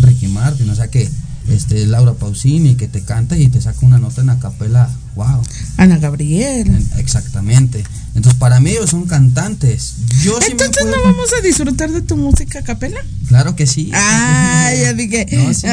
[0.00, 1.08] Ricky Martin, o sea que
[1.50, 5.42] este Laura Pausini que te canta y te saca una nota en acapela, wow.
[5.76, 6.70] Ana Gabriel.
[6.98, 7.84] Exactamente.
[8.14, 9.94] Entonces para mí ellos son cantantes.
[10.22, 13.00] Yo sí Entonces puedo- no vamos a disfrutar de tu música a capela.
[13.28, 13.90] Claro que sí.
[13.94, 15.26] Ah, ya dije.
[15.32, 15.66] No, sí.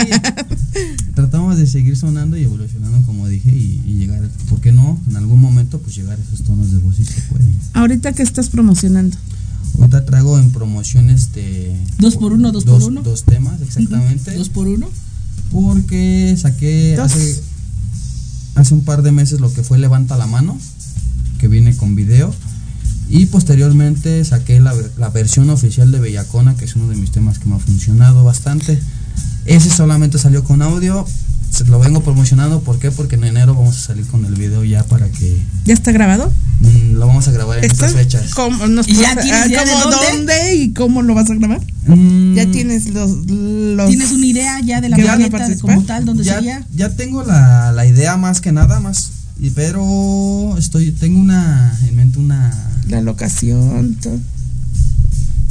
[1.16, 5.00] Tratamos de seguir sonando y evolucionando, como dije, y, y llegar, ¿por qué no?
[5.10, 7.46] En algún momento, pues llegar a esos tonos de voz si se puede.
[7.74, 9.18] Ahorita que estás promocionando.
[9.80, 11.76] Ahorita traigo en promoción este.
[12.00, 13.02] ¿Dos por uno, dos por uno?
[13.02, 14.36] Dos temas, exactamente.
[14.36, 14.88] ¿Dos por uno?
[15.52, 17.12] Porque saqué Dos.
[17.12, 17.42] hace,
[18.56, 20.58] hace un par de meses lo que fue Levanta la mano,
[21.40, 22.34] que viene con video.
[23.10, 27.40] Y posteriormente saqué la, la versión oficial de Bellacona, que es uno de mis temas
[27.40, 28.80] que me ha funcionado bastante.
[29.46, 31.06] Ese solamente salió con audio.
[31.68, 32.92] Lo vengo promocionando, ¿por qué?
[32.92, 36.32] Porque en enero vamos a salir con el video ya para que ¿Ya está grabado?
[36.62, 38.34] mm, lo vamos a grabar en ¿Estás- estas fechas.
[38.34, 40.08] ¿Cómo, nos ¿Y ya tienes ah, idea de cómo, dónde?
[40.18, 41.62] dónde y cómo lo vas a grabar?
[41.88, 45.38] Mm, Ya tienes los, los ¿Tienes una idea ya de la ¿Que van a maqueta
[45.38, 45.76] participar?
[45.76, 46.66] como tal, donde ya, sería?
[46.74, 51.96] ya tengo la, la idea más que nada más y pero estoy tengo una en
[51.96, 52.54] mente una
[52.88, 53.96] la locación.
[54.02, 54.20] todo.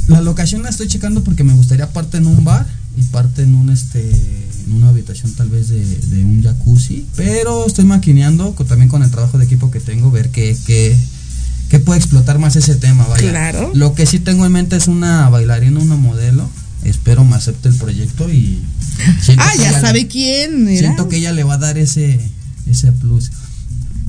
[0.07, 2.65] la locación la estoy checando porque me gustaría parte en un bar
[2.97, 7.65] y parte en un este en una habitación tal vez de, de un jacuzzi pero
[7.65, 10.97] estoy maquineando con- también con el trabajo de equipo que tengo ver qué qué
[11.69, 13.71] qué puede explotar más ese tema vaya Claro.
[13.73, 16.49] lo que sí tengo en mente es una bailarina una modelo
[16.83, 18.59] espero me acepte el proyecto y
[19.37, 20.67] Ah, ya sabe quién.
[20.67, 20.79] era.
[20.79, 22.19] Siento que ella le va a dar ese,
[22.65, 23.29] ese plus.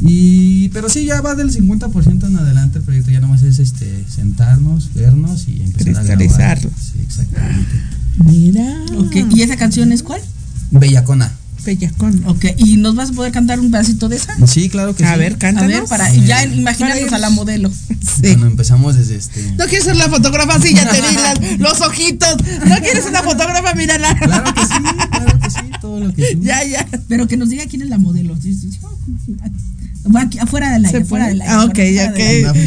[0.01, 3.11] Y, pero sí, ya va del 50% en adelante el proyecto.
[3.11, 6.59] Ya nomás es este sentarnos, vernos y empezar a grabar.
[6.61, 7.72] Sí, exactamente.
[8.24, 8.76] Mira.
[8.96, 10.20] Ok, ¿y esa canción es cuál?
[10.70, 11.33] Bellacona.
[11.64, 12.22] Bellacón.
[12.26, 14.35] Ok, ¿y nos vas a poder cantar un pedacito de esa?
[14.46, 15.18] Sí, claro que A sí.
[15.18, 15.68] ver, A cántanos.
[15.70, 16.24] ver, para Sí.
[16.24, 17.70] ya imaginarnos Para a la modelo.
[17.70, 18.22] Sí.
[18.22, 19.42] Bueno, empezamos desde este.
[19.59, 22.37] No quieres ser la fotógrafa así, ya te vi los ojitos.
[22.66, 24.16] No quieres ser la fotógrafa, mírala.
[24.18, 26.42] Claro que sí, claro que sí, todo lo que tú.
[26.42, 26.87] Ya, ya.
[27.08, 28.37] Pero que nos diga quién es la modelo.
[28.40, 28.79] Sí, sí, sí.
[30.14, 31.52] Va aquí, afuera del aire, ¿Se fuera del aire.
[31.52, 32.12] Ah, ok, fuera- ya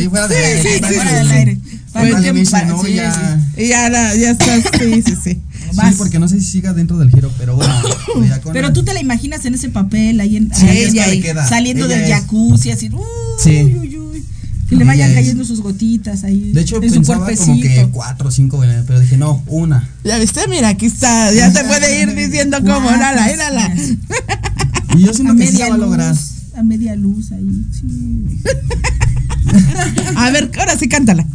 [0.10, 1.58] fuera que- del aire.
[1.94, 2.52] Sí, Sí, sí, sí, sí, sí.
[2.52, 3.90] que- no, sí, ya.
[3.90, 5.42] La- ya estás, sí, sí, sí.
[5.72, 7.74] Sí, porque no sé si siga dentro del giro, pero bueno.
[8.54, 11.48] Pero tú te la imaginas en ese papel ahí en, Sí, ahí ella ahí, queda.
[11.48, 12.10] saliendo Ella del es.
[12.12, 12.90] jacuzzi así.
[12.90, 13.02] Uy,
[13.42, 13.74] Sí.
[13.80, 14.24] uy, uy.
[14.70, 15.16] Que le vayan es.
[15.16, 16.52] cayendo sus gotitas ahí.
[16.54, 19.90] De hecho, en su pensaba como que cuatro o cinco, venenos, pero dije, no, una.
[20.04, 21.32] Ya viste, mira, aquí está.
[21.34, 22.90] Ya te puede ir diciendo cómo.
[22.92, 23.74] Mírala, mírala.
[24.98, 26.16] Y yo A siento que sí media va a lograr.
[26.58, 27.48] A media luz ahí.
[27.80, 28.40] Sí.
[30.16, 31.26] A ver, ahora sí cántala.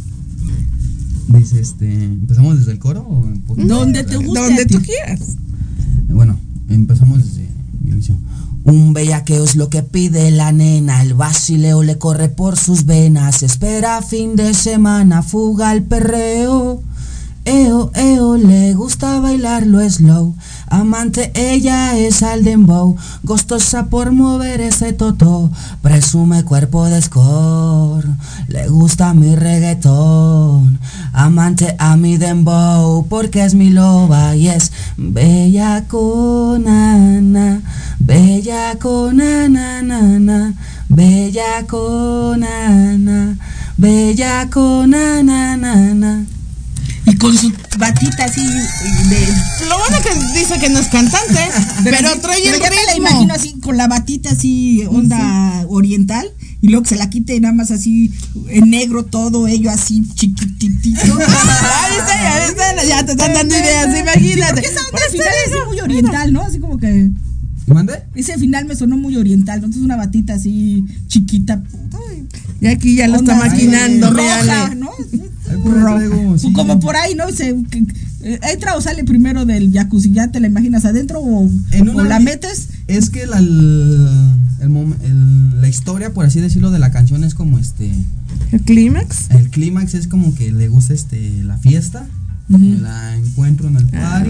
[1.27, 3.67] Dice, este, ¿empezamos desde el coro o un poquito?
[3.67, 4.39] Donde te guste.
[4.39, 5.35] Donde tú quieras.
[6.07, 7.49] Bueno, empezamos desde
[7.81, 8.15] mi inicio.
[8.63, 13.43] Un bellaqueo es lo que pide la nena, el basileo le corre por sus venas,
[13.43, 16.81] espera fin de semana, fuga al perreo.
[17.45, 20.35] Eo, eo, le gusta bailarlo slow.
[20.69, 25.49] Amante ella es al dembow, gustosa por mover ese toto.
[25.81, 28.05] Presume cuerpo de score,
[28.49, 30.79] le gusta mi reggaetón.
[31.13, 37.61] Amante a mi dembow, porque es mi loba y es bella con Ana,
[37.99, 40.53] bella con Ana, nana,
[40.89, 43.37] bella con Ana,
[43.77, 46.25] bella con Ana, nana.
[47.19, 49.27] Con su batita así de.
[49.67, 51.39] Lo bueno que dice que no es cantante,
[51.83, 53.09] pero, trae el pero ya me la ritmo.
[53.09, 56.27] imagino así con la batita así onda oriental
[56.61, 58.11] y luego que se la quite nada más así
[58.49, 61.01] en negro todo ello así chiquititito.
[61.03, 64.53] Ahí está, ya está, ya te están dando ideas, imagínate.
[64.61, 66.41] Porque esa onda es así muy oriental, ¿no?
[66.41, 67.09] Así como que.
[67.67, 67.93] ¿Mande?
[68.15, 69.65] Ese final me sonó muy oriental, ¿no?
[69.65, 71.61] Entonces una batita así chiquita.
[71.61, 71.97] puta,
[72.61, 74.75] Y aquí ya lo está maquinando, roja, mírale.
[74.75, 74.89] ¿no?
[76.37, 76.53] Sí.
[76.53, 77.29] Como por ahí, ¿no?
[77.31, 77.85] Se, que-
[78.21, 82.03] eh, entra o sale primero del jacuzzi, ya te la imaginas adentro o, En o
[82.03, 82.69] la metes.
[82.87, 84.07] Es que la, el-
[84.59, 87.91] el la historia, por así decirlo, de la canción es como este.
[88.51, 89.29] ¿El clímax?
[89.31, 92.05] El clímax es como que le gusta este la fiesta.
[92.47, 94.29] Me la encuentro en el party.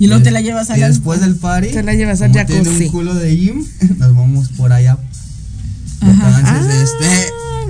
[0.00, 0.88] Y luego te la llevas Y allá.
[0.88, 1.68] después del party.
[1.72, 2.84] Te la llevas al como tiene jacuzzi.
[2.86, 3.64] un culo de gym,
[3.98, 4.98] nos vamos por allá.
[6.02, 7.06] Entonces, este.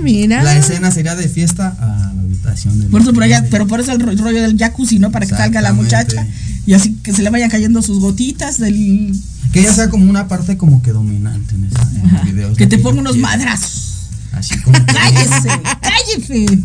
[0.01, 0.43] Mira.
[0.43, 3.79] La escena sería de fiesta a la habitación del Por eso por allá, pero por
[3.79, 5.11] eso el ro- rollo del jacuzzi, ¿no?
[5.11, 6.25] Para que salga la muchacha
[6.65, 9.13] y así que se le vayan cayendo sus gotitas del
[9.53, 12.51] Que ella sea como una parte como que dominante en, esa, en el video.
[12.51, 13.27] es que te ponga unos quiero.
[13.27, 13.83] madrazos.
[14.33, 15.49] Así como que- Cállese,
[15.81, 16.59] cállese.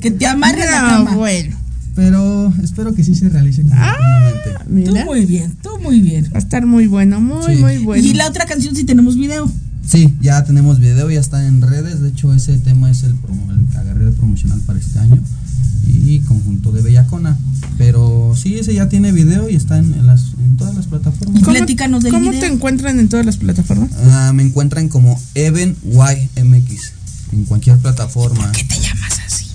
[0.00, 1.16] que te amarre la No, cama.
[1.16, 1.56] bueno.
[1.94, 4.84] Pero espero que sí se realice completamente.
[4.86, 6.24] Tú muy bien, tú muy bien.
[6.32, 7.60] Va a estar muy bueno, muy, Sí.
[7.60, 8.02] muy bueno.
[8.06, 9.50] Y la otra canción sí tenemos video.
[9.86, 12.00] Sí, ya tenemos video, ya está en redes.
[12.00, 15.22] De hecho, ese tema es el, promo- el que agarré de promocional para este año.
[15.86, 17.36] Y conjunto de Bellacona.
[17.78, 21.42] Pero sí, ese ya tiene video y está en, en las, en todas las plataformas.
[21.42, 22.40] Y platícanos del ¿Cómo video.
[22.40, 23.90] te encuentran en todas las plataformas?
[24.10, 26.92] Ah, me encuentran como Even YMX
[27.32, 28.52] en cualquier plataforma.
[28.52, 29.46] ¿Qué te llamas así?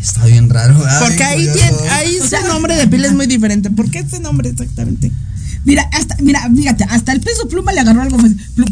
[0.00, 0.78] Está bien raro.
[0.78, 1.00] ¿verdad?
[1.00, 3.70] Porque ahí, tiene, ahí su nombre de pila es muy diferente.
[3.70, 5.10] ¿Por qué ese nombre exactamente?
[5.64, 8.18] Mira, hasta, mira, fíjate, hasta el peso pluma le agarró algo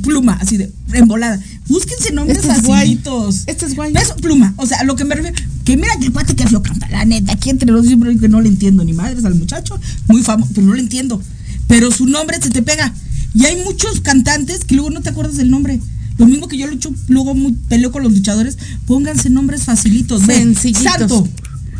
[0.02, 1.40] pluma, así de embolada.
[1.68, 3.00] Búsquense nombres Este es guay.
[3.46, 3.92] Este es guay.
[3.92, 6.44] Peso pluma, o sea, a lo que me refiero, que mira que el cuate que
[6.50, 9.34] lo canta, la neta, aquí entre los siempre que no le entiendo ni madres al
[9.34, 9.78] muchacho,
[10.08, 11.20] muy famoso, pero no le entiendo.
[11.68, 12.92] Pero su nombre se te pega.
[13.34, 15.80] Y hay muchos cantantes que luego no te acuerdas del nombre.
[16.18, 20.22] Lo mismo que yo lucho, luego muy, peleo con los luchadores, pónganse nombres facilitos.
[20.22, 20.82] Sencillitos.
[20.84, 21.28] Santo.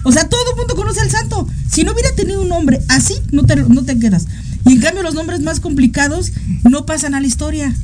[0.04, 1.46] O sea, todo el mundo conoce al santo.
[1.70, 4.26] Si no hubiera tenido un nombre así, no te, no te quedas.
[4.66, 6.32] Y en cambio los nombres más complicados
[6.64, 7.74] no pasan a la historia.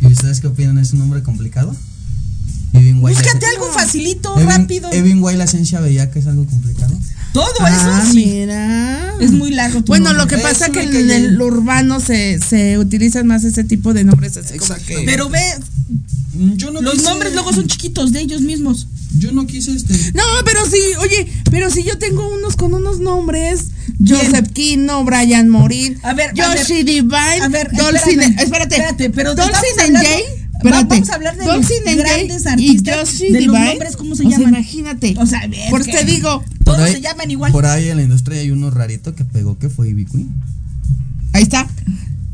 [0.00, 0.78] ¿Y ustedes qué opinan?
[0.78, 1.74] ¿Es un nombre complicado?
[2.72, 3.20] Evin White.
[3.20, 4.92] Búscate algo facilito, Evin- rápido.
[4.92, 6.96] Evin White, la esencia veía que es algo complicado.
[7.32, 8.24] Todo Ah, eso sí.
[8.26, 9.14] mira.
[9.20, 9.80] Es muy largo.
[9.80, 10.22] tu Bueno, nombre.
[10.24, 14.04] lo que pasa Es que en el urbano se, se utilizan más ese tipo de
[14.04, 15.02] nombres así como que.
[15.04, 15.40] Pero ve,
[16.56, 18.86] Yo no los quise- nombres luego son chiquitos de ellos mismos.
[19.18, 19.94] Yo no quise este.
[20.14, 23.66] No, pero sí, oye, pero si yo tengo unos con unos nombres,
[24.06, 28.74] Joseph Kino, Brian Morin, A ver, a Yoshi ver, Divine, a ver, Dolcin, espérame, espérate,
[28.76, 32.48] espérate, pero Dolcin estamos and hablando- Jay, espérate, vamos a hablar de los grandes y
[32.48, 34.54] artistas, Yoshi de los Divine, nombres, ¿cómo se o sea, llaman?
[34.54, 37.50] imagínate, O sea, es por te digo, todos ahí- se llaman igual.
[37.52, 40.28] Por ahí en la industria hay uno rarito que pegó que fue Ivy Queen.
[41.32, 41.66] ahí está.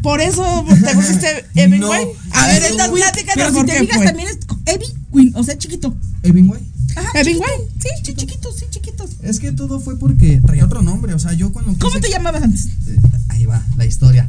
[0.03, 1.91] Por eso te pusiste Evan No.
[1.91, 1.97] A
[2.49, 5.97] ver, entonces Pero platícanos si te fijas también es Evie Queen, o sea, chiquito.
[6.23, 6.65] Evin White.
[6.97, 7.41] Ajá, chiquito.
[7.45, 7.73] White.
[7.81, 9.11] Sí, sí, chiquitos, sí, chiquitos.
[9.23, 11.15] Es que todo fue porque traía otro nombre.
[11.15, 11.75] O sea, yo cuando.
[11.79, 12.67] ¿Cómo te llamabas antes?
[12.87, 12.97] Eh,
[13.29, 14.29] ahí va, la historia.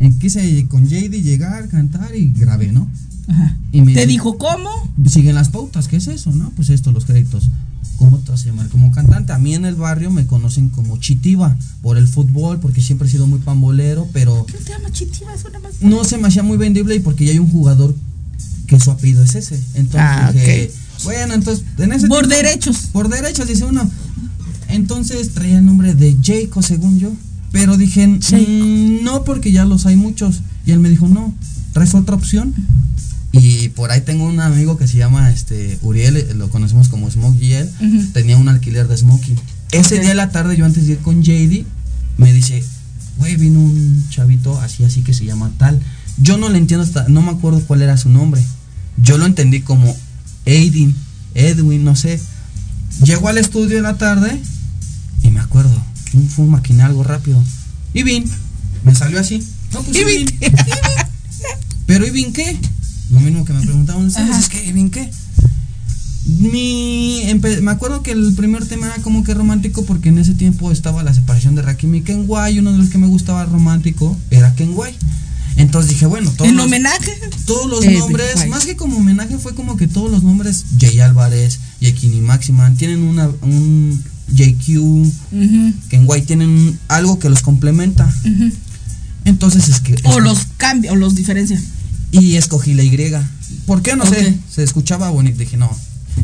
[0.00, 2.90] Eh, Quise con JD llegar, cantar y grabé, ¿no?
[3.28, 3.56] Ajá.
[3.72, 4.70] Y me Te dijo cómo.
[5.08, 6.50] siguen las pautas, ¿qué es eso, no?
[6.50, 7.48] Pues esto, los créditos.
[7.96, 9.32] ¿Cómo te vas a llamar como cantante?
[9.32, 13.10] A mí en el barrio me conocen como Chitiva por el fútbol, porque siempre he
[13.10, 15.32] sido muy pambolero, pero ¿Qué te llama Chitiva?
[15.32, 15.80] Eso nada más.
[15.80, 17.96] no se me hacía muy vendible y porque ya hay un jugador
[18.66, 19.54] que su apellido es ese.
[19.74, 20.70] Entonces Ah, dije,
[21.04, 22.76] bueno, entonces en ese Por tiempo- derechos.
[22.92, 23.88] Por derechos, dice uno.
[24.68, 27.12] Entonces traía el nombre de Jaco, según yo.
[27.52, 30.40] Pero dije, "Mm, no, porque ya los hay muchos.
[30.66, 31.32] Y él me dijo, no,
[31.72, 32.54] traes otra opción.
[33.32, 37.10] Y por ahí tengo un amigo que se llama este Uriel, eh, lo conocemos como
[37.10, 37.68] Smoke GL.
[37.80, 38.06] Ujú.
[38.12, 39.36] Tenía un alquiler de smoking.
[39.72, 41.64] Ese día de la tarde, yo antes de ir con JD,
[42.18, 42.64] me dice,
[43.18, 45.80] güey, vino un chavito así, así que se llama tal.
[46.18, 48.42] Yo no le entiendo hasta, no me acuerdo cuál era su nombre.
[48.96, 49.94] Yo lo entendí como
[50.46, 50.94] Aidin,
[51.34, 52.20] Edwin, no sé.
[53.02, 54.40] Llegó al estudio en la tarde
[55.22, 55.82] y me acuerdo,
[56.34, 57.42] fue un, maquiné algo rápido.
[57.92, 58.24] Y Vin,
[58.84, 59.42] me salió así.
[59.72, 60.04] No, pues.
[60.04, 60.26] Vin.
[61.86, 62.56] Pero ¿y bien qué?
[63.10, 65.10] Lo mismo que me preguntaban ustedes, es que ¿y bien qué?
[66.26, 67.22] Mi,
[67.62, 71.04] me acuerdo que el primer tema era como que romántico porque en ese tiempo estaba
[71.04, 72.58] la separación de Rakim y Kenway.
[72.58, 74.94] Uno de los que me gustaba romántico era Kenway.
[75.56, 77.12] Entonces dije, bueno, todos ¿En los, homenaje?
[77.46, 81.00] todos los Eh, nombres, más que como homenaje, fue como que todos los nombres, Jay
[81.00, 84.78] Álvarez, Yekini Maximan, tienen una, un JQ,
[85.32, 88.12] Ujú, Kenway, tienen algo que los complementa.
[89.24, 89.96] Entonces es que.
[90.04, 91.60] O los cambia, o los diferencia.
[92.12, 92.94] Y escogí la Y.
[93.66, 93.96] ¿Por qué?
[93.96, 94.34] No sé.
[94.52, 95.38] Se escuchaba bonito.
[95.38, 95.70] Dije, no.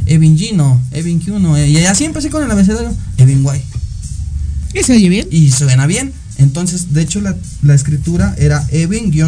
[0.07, 0.80] Evin G no.
[0.93, 1.59] Evin Q no.
[1.64, 2.95] Y así empecé con el abecedario.
[3.18, 4.78] Evin Y.
[4.78, 5.28] ¿Y se oye bien?
[5.30, 6.12] Y suena bien.
[6.43, 9.22] Entonces, de hecho, la, la escritura era Evin-Y.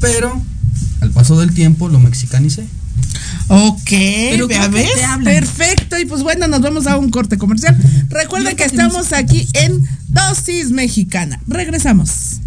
[0.00, 0.42] Pero,
[1.00, 2.66] al paso del tiempo, lo mexicanicé.
[3.48, 4.90] Ok, Pero ¿ya ves?
[5.24, 5.98] Perfecto.
[5.98, 7.76] Y pues bueno, nos vamos a un corte comercial.
[8.08, 11.40] Recuerden que estamos aquí en Dosis Mexicana.
[11.46, 12.40] Regresamos.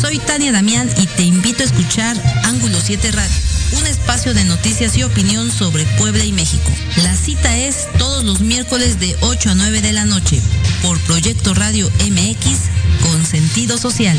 [0.00, 3.34] Soy Tania Damián y te invito a escuchar Ángulo 7 Radio,
[3.72, 6.70] un espacio de noticias y opinión sobre Puebla y México.
[7.02, 10.40] La cita es todos los miércoles de 8 a 9 de la noche
[10.82, 12.58] por Proyecto Radio MX
[13.02, 14.18] con sentido social.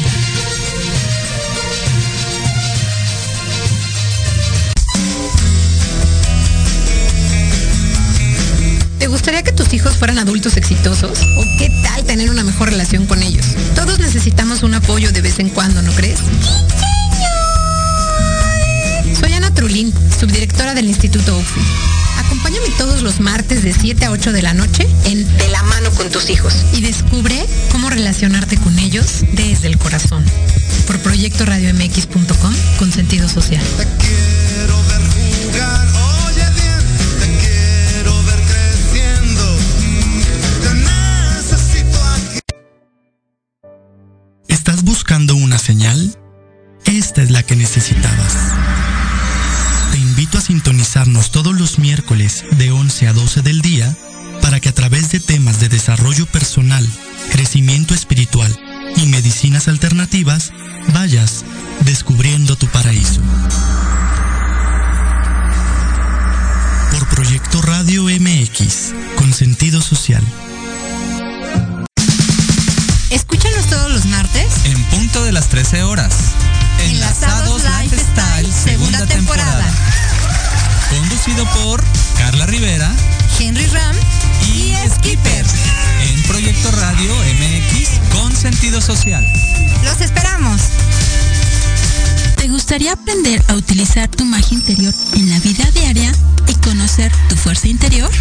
[8.99, 11.19] ¿Te gustaría que tus hijos fueran adultos exitosos?
[11.37, 13.45] ¿O qué tal tener una mejor relación con ellos?
[13.75, 16.19] Todos necesitamos un apoyo de vez en cuando, ¿no crees?
[16.19, 17.72] Ana
[19.55, 21.61] Trulín, subdirectora del Instituto UFI.
[22.25, 25.89] Acompáñame todos los martes de 7 a 8 de la noche en De la mano
[25.91, 30.23] con tus hijos y descubre cómo relacionarte con ellos desde el corazón.
[30.87, 33.63] Por proyectoradiomx.com con sentido social.
[44.47, 46.17] ¿Estás buscando una señal?
[46.85, 48.92] Esta es la que necesitabas.
[50.13, 53.97] Te invito a sintonizarnos todos los miércoles de 11 a 12 del día
[54.43, 56.87] para que a través de temas de desarrollo personal,
[57.31, 58.55] crecimiento espiritual
[58.95, 60.53] y medicinas alternativas
[60.93, 61.43] vayas
[61.79, 63.21] descubriendo tu paraíso.
[66.91, 70.23] Por Proyecto Radio MX, con sentido social.
[73.09, 76.13] Escúchanos todos los martes En punto de las 13 horas.
[76.83, 79.65] Enlazados Lifestyle, segunda temporada.
[80.89, 81.83] Conducido por
[82.17, 82.91] Carla Rivera
[83.39, 83.95] Henry Ram
[84.53, 85.45] y Skipper.
[86.01, 89.25] En Proyecto Radio MX con sentido social.
[89.83, 90.61] Los esperamos.
[92.43, 96.11] ¿Te gustaría aprender a utilizar tu magia interior en la vida diaria
[96.45, 98.11] y conocer tu fuerza interior?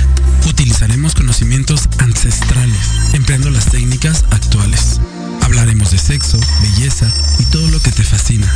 [0.48, 2.78] Utilizaremos conocimientos ancestrales,
[3.14, 5.00] empleando las técnicas actuales.
[5.40, 8.46] Hablaremos de sexo, belleza y todo lo que te fascina.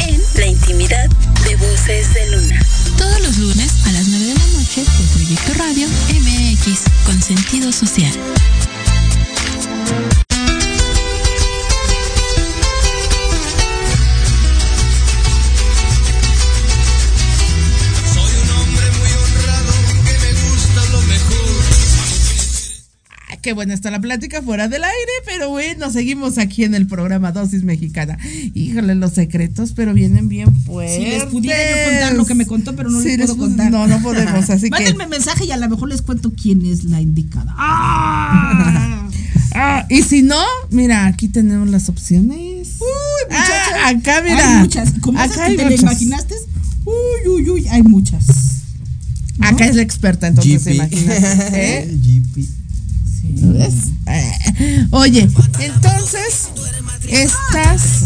[0.00, 2.60] En La Intimidad de Voces de Luna.
[2.98, 7.72] Todos los lunes a las 9 de la noche por Proyecto Radio MX con sentido
[7.72, 8.12] social.
[23.46, 27.30] Qué buena está la plática fuera del aire, pero bueno, seguimos aquí en el programa
[27.30, 28.18] Dosis Mexicana.
[28.54, 30.96] Híjole, los secretos, pero vienen bien fuertes.
[30.96, 33.40] Si les pudiera yo contar lo que me contó, pero no Sí, les puedo pu-
[33.50, 33.70] contar.
[33.70, 36.82] no, no podemos, así que- Mándenme mensaje y a lo mejor les cuento quién es
[36.82, 37.54] la indicada.
[37.56, 39.06] Ah,
[39.90, 40.42] y si no,
[40.72, 42.78] mira, aquí tenemos las opciones.
[42.80, 43.74] Uy, muchachas.
[43.84, 44.54] Ah, acá, mira.
[44.56, 44.92] Hay muchas.
[45.00, 45.82] Como esas Acá que hay te la muchas.
[45.82, 46.34] imaginaste.
[46.84, 48.24] Uy, uy, uy, hay muchas.
[49.38, 50.74] Acá es la experta, entonces GP.
[50.74, 51.78] imagínate.
[51.78, 51.96] ¿eh?
[52.02, 52.44] GP.
[53.22, 53.74] ¿Ves?
[54.06, 55.28] Eh, Oye,
[55.60, 56.48] entonces,
[57.08, 58.04] estas.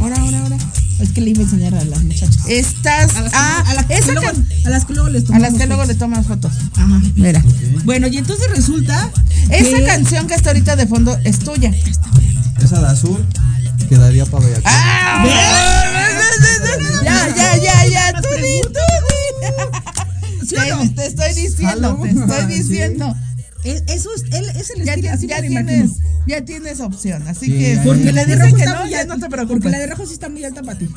[0.00, 0.56] Ahora, ahora, ahora.
[1.00, 2.38] Es que le iba a enseñar a las muchachas.
[2.48, 3.14] Estas.
[3.16, 5.22] A las que- ah, a las que esa luego- can- a las que luego les
[5.22, 5.94] a tomamos las que luego fotos.
[5.94, 6.52] le tomas fotos.
[6.76, 7.00] Ajá.
[7.14, 7.44] Mira.
[7.84, 9.10] Bueno, y entonces resulta.
[9.50, 11.72] Esa que- canción que está ahorita de fondo es tuya.
[12.62, 13.24] Esa de azul
[13.88, 15.24] quedaría para ver ¡Ah!
[17.04, 18.12] Ya, ya, ya, ya.
[18.20, 18.80] Tú di, tú
[20.40, 20.46] di.
[20.48, 20.82] ¿Sí o no?
[20.82, 22.62] Te, te estoy diciendo, te estoy Sí.
[22.62, 23.16] diciendo.
[23.70, 25.90] Es- Eso es, él, es el Ya, estilo, ti- así ya me lo tienes,
[26.26, 29.00] ya tienes opción, así Sí, que Porque la de rojo que está no, muy ya
[29.00, 29.14] alta.
[29.16, 29.62] no te preocupes.
[29.62, 30.88] Porque la de rojo sí está muy alta para ti.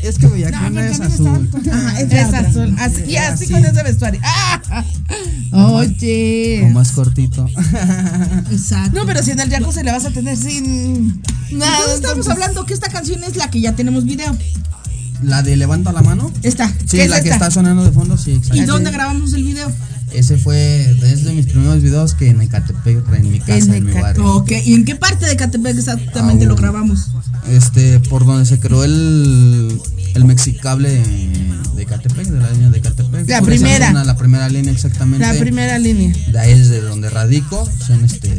[0.00, 1.50] Es que Bellaquina No, es azul.
[1.70, 2.74] Ajá, es es azul.
[2.78, 3.52] Así, y así Así.
[3.52, 4.20] con ese vestuario.
[4.24, 4.84] ¡Ah!
[5.52, 6.62] Oye.
[6.64, 7.46] O más cortito.
[8.50, 8.98] Exacto.
[8.98, 11.76] No, pero si en el jacuzzi le vas a tener sin nada.
[11.76, 14.34] Entonces estamos hablando que esta canción es la que ya tenemos video.
[15.22, 16.32] La de levanta la mano.
[16.42, 16.68] Esta.
[16.68, 18.56] Sí, ¿Qué es la que está sonando de fondo, sí, exacto.
[18.56, 19.70] ¿Y dónde grabamos el video?
[20.14, 24.34] Ese fue desde mis primeros videos que en Ecatepec, en mi casa, en, mi barrio.
[24.36, 27.10] Ok, ¿y en qué parte de Catepec exactamente Ah, lo grabamos?
[27.48, 29.80] Este, por donde se creó el,
[30.14, 31.02] el mexicable
[31.74, 33.28] de Ecatepec, de la línea de Ecatepec.
[33.28, 33.86] La Por primera.
[33.88, 35.26] zona, la primera línea exactamente.
[35.26, 36.14] La primera línea.
[36.30, 38.30] De ahí es de donde radico, son este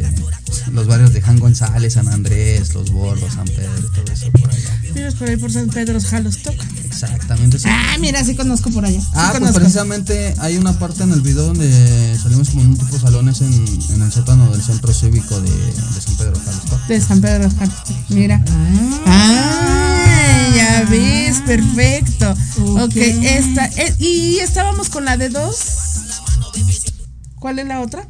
[0.72, 4.80] los barrios de Jan González, San Andrés, Los Bordos, San Pedro, todo eso por allá.
[4.94, 6.64] Vives por ahí por San Pedro, Jalos toca.
[7.02, 7.58] Exactamente.
[7.58, 7.68] sí.
[7.70, 9.00] Ah, mira, sí conozco por allá.
[9.00, 9.58] Sí Ah, pues conozco.
[9.60, 13.52] precisamente hay una parte en el video donde salimos como en un tipo salones en,
[13.94, 16.80] en el sótano del centro cívico de, de San Pedro Jalisco.
[16.88, 17.74] De San Pedro, Jalos.
[18.08, 18.44] Mira.
[19.06, 22.34] Ah, ya ves, perfecto.
[22.84, 23.66] Ok, esta.
[23.66, 25.56] eh, y estábamos con la de dos.
[27.38, 28.08] ¿Cuál es la otra?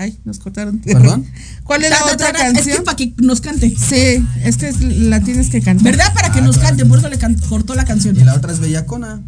[0.00, 0.78] Ay, nos cortaron.
[0.78, 1.26] ¿Perdón?
[1.64, 2.68] ¿Cuál es la ta, otra canción?
[2.68, 3.68] Es que para que nos cante.
[3.76, 5.84] Sí, es que la tienes que cantar.
[5.84, 6.12] ¿Verdad?
[6.14, 6.70] Para que Ah, nos claro.
[6.70, 8.16] cante, por eso le can- cortó la canción.
[8.16, 9.20] Y la otra es Bellacona.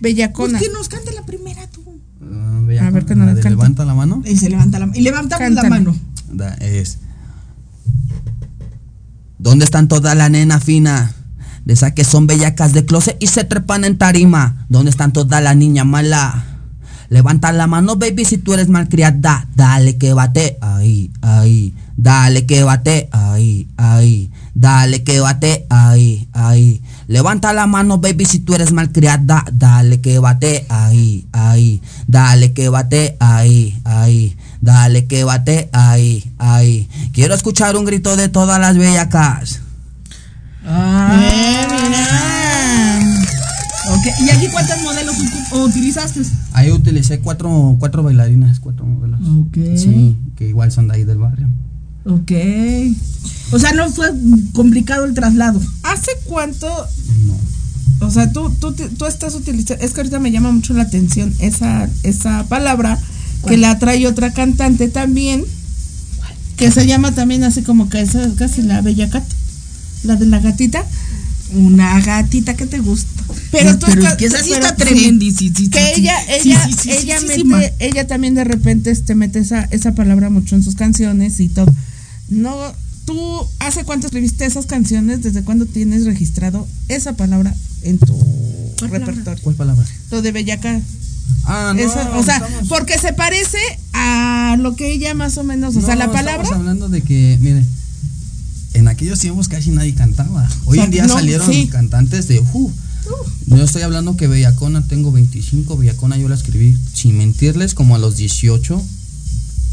[0.00, 0.58] Bellacona.
[0.58, 1.82] Pues que nos cante la primera tú.
[2.22, 3.50] Ah, Bellacona, A ver, que nos la la canta.
[3.50, 4.22] levanta la mano.
[4.24, 5.68] Y se levanta la Y levantamos la Cántala.
[5.68, 5.96] mano.
[6.32, 6.98] Da- es.
[9.38, 11.12] ¿Dónde están toda la nena fina?
[11.64, 14.66] De esas que son bellacas de closet y se trepan en tarima.
[14.68, 16.44] ¿Dónde están toda la niña mala?
[17.10, 19.48] Levanta la mano, baby, si tú eres malcriada.
[19.56, 21.74] Dale que bate, ahí, ahí.
[21.96, 24.30] Dale que bate, ahí, ahí.
[24.54, 26.80] Dale que bate, ahí, ahí.
[27.08, 29.44] Levanta la mano, baby, si tú eres malcriada.
[29.52, 31.82] Dale que bate, ahí, ahí.
[32.06, 34.36] Dale que bate, ahí, ahí.
[34.60, 36.88] Dale que bate, ahí, ahí.
[37.12, 39.60] Quiero escuchar un grito de todas las bellacas.
[40.64, 42.59] Ah.
[44.20, 45.16] ¿Y aquí cuántos modelos
[45.52, 46.22] utilizaste?
[46.52, 49.20] Ahí utilicé cuatro, cuatro bailarinas, cuatro modelos.
[49.20, 49.58] Ok.
[49.76, 51.48] Sí, que igual son de ahí del barrio.
[52.04, 52.32] Ok.
[53.52, 54.10] O sea, no fue
[54.52, 55.60] complicado el traslado.
[55.82, 56.68] ¿Hace cuánto?
[58.00, 59.84] O sea, tú, tú, tú estás utilizando.
[59.84, 62.98] Es que ahorita me llama mucho la atención esa, esa palabra
[63.46, 65.44] que la trae otra cantante también.
[66.56, 69.24] Que se llama también así como que esa es casi la bella cat.
[70.04, 70.84] La de la gatita.
[71.54, 73.19] Una gatita que te gusta.
[73.50, 74.82] Pero tú Pero estás- es que esa sí pero está sí.
[74.94, 75.54] tremendísima.
[75.70, 79.14] Que ella, Sí, ella, sí, sí, ella sí, sí, mete, ella también de repente este
[79.14, 81.72] mete esa, esa palabra mucho en sus canciones y todo.
[82.28, 82.54] No,
[83.06, 83.18] tú
[83.58, 88.16] hace cuánto escribiste esas canciones, desde cuándo tienes registrado esa palabra en tu
[88.82, 89.42] repertorio.
[89.42, 89.84] ¿Cuál palabra?
[90.12, 90.80] Lo de Bellaca.
[91.44, 91.80] Ah, no.
[91.82, 93.58] Esa- o sea, estamos- porque se parece
[93.94, 96.56] a lo que ella más o menos, o sea, la estamos palabra.
[96.56, 97.64] hablando de que, mire,
[98.74, 100.48] en aquellos tiempos casi nadie cantaba.
[100.66, 101.66] Hoy O sea, en día no, salieron sí.
[101.66, 102.40] cantantes de.
[102.52, 102.70] Uh,
[103.46, 105.76] yo estoy hablando que Bellacona, tengo 25.
[105.76, 108.80] Bellacona yo la escribí, sin mentirles, como a los 18,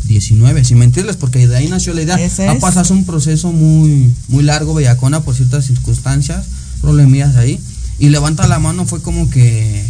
[0.06, 0.64] 19.
[0.64, 2.18] Sin mentirles, porque de ahí nació la idea.
[2.50, 6.46] Ha pasado un proceso muy, muy largo, Bellacona, por ciertas circunstancias,
[6.82, 7.60] problemillas ahí.
[8.00, 9.86] Y levanta la mano, fue como que.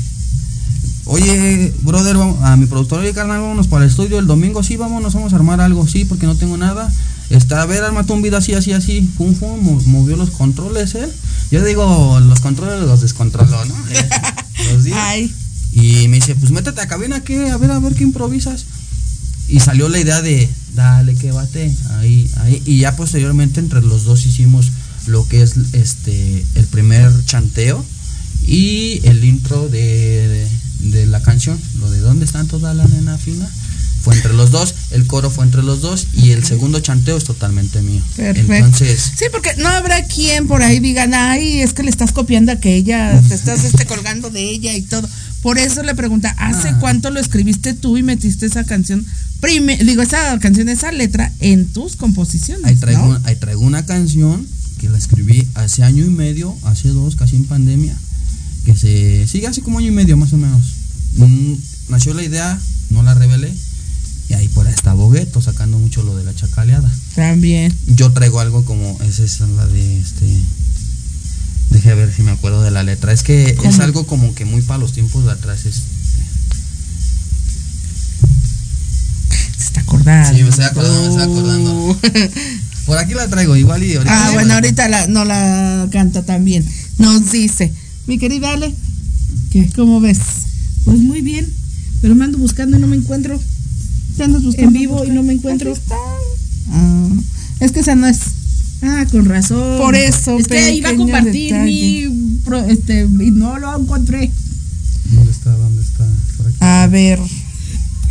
[1.06, 5.14] Oye, brother, a mi productor, oye, carnal, vámonos para el estudio el domingo, sí, vámonos,
[5.14, 6.94] vamos a armar algo, sí, porque no tengo nada.
[7.30, 9.02] Está, a ver, armate un video así, así, así.
[9.18, 11.12] Pum, pum, mo- movió los controles, él.
[11.52, 13.76] Yo digo, los controles los descontroló, ¿no?
[13.92, 14.10] Eh,
[14.74, 14.94] los di.
[15.74, 17.50] Y me dice, pues métete a cabina, ¿qué?
[17.52, 18.66] A ver, a ver qué improvisas.
[19.50, 22.62] Y salió la idea de, dale, que bate, ahí, ahí.
[22.66, 24.72] Y ya posteriormente entre los dos hicimos
[25.08, 27.84] lo que es este el primer chanteo
[28.46, 30.50] y el intro de,
[30.82, 33.48] de, de la canción, lo de dónde están toda la nena fina.
[34.08, 37.26] Fue entre los dos, el coro fue entre los dos y el segundo chanteo es
[37.26, 38.02] totalmente mío.
[38.16, 38.54] Perfecto.
[38.54, 42.52] Entonces, Sí, porque no habrá quien por ahí digan, ay, es que le estás copiando
[42.52, 45.08] a aquella, te estás este, colgando de ella y todo.
[45.42, 46.78] Por eso le pregunta, ¿hace Ah.
[46.80, 49.06] cuánto lo escribiste tú y metiste esa canción,
[49.42, 52.64] prime, digo, esa canción, esa letra en tus composiciones?
[52.66, 53.08] ahí traigo, ¿no?
[53.10, 54.48] una- ahí traigo una canción
[54.80, 57.96] que la escribí hace año y medio, hace dos, casi en pandemia,
[58.66, 60.62] que se sigue hace como año y medio más o menos.
[61.16, 61.54] Mm,
[61.90, 63.52] nació la idea, no la revelé,
[64.30, 66.92] y ahí por ahí está Bogueto sacando mucho lo de la chacaleada.
[67.16, 67.74] También.
[67.88, 70.26] Yo traigo algo como, esa es la de este...
[71.70, 73.12] Deje ver si me acuerdo de la letra.
[73.12, 75.66] Es que es algo como que muy para los tiempos de atrás.
[75.66, 75.76] Es,
[79.58, 80.38] Se está acordando.
[80.38, 82.00] Sí, me estoy acordando, me estoy acordando.
[82.86, 84.28] Por aquí la traigo, igual y ahorita.
[84.28, 86.66] Ah, bueno, ahorita la, no la canta también.
[86.98, 87.74] Nos dice,
[88.08, 88.74] mi querida Ale,
[89.52, 89.70] ¿qué?
[89.76, 90.20] ¿Cómo ves?
[90.86, 91.46] Pues muy bien,
[92.02, 93.42] pero me ando buscando y no me encuentro.
[94.18, 94.68] ¿Te andas buscando?
[94.70, 95.74] En vivo y no me encuentro.
[96.72, 97.10] Ah,
[97.60, 98.20] es que esa no es.
[98.82, 99.78] Ah, con razón.
[99.80, 102.10] Por eso, Es que iba a compartir detalle.
[102.10, 102.40] mi.
[102.44, 104.32] pro- Este, y no lo encontré.
[105.12, 105.52] ¿Dónde está?
[105.52, 106.06] ¿Dónde está?
[106.38, 106.58] Por aquí.
[106.60, 107.20] A ver,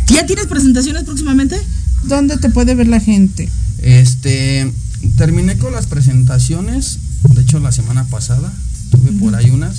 [0.07, 1.57] ¿Ya tienes presentaciones próximamente?
[2.03, 3.49] ¿dónde te puede ver la gente?
[3.79, 4.71] Este,
[5.17, 6.99] terminé con las presentaciones,
[7.33, 8.53] de hecho la semana pasada
[8.91, 9.77] tuve por ahí unas.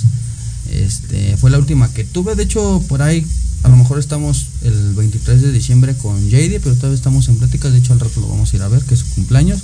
[0.71, 3.25] Este, fue la última que tuve, de hecho por ahí
[3.63, 7.71] a lo mejor estamos el 23 de diciembre con JD, pero todavía estamos en pláticas.
[7.73, 9.59] De hecho, al rato lo vamos a ir a ver, que es su cumpleaños.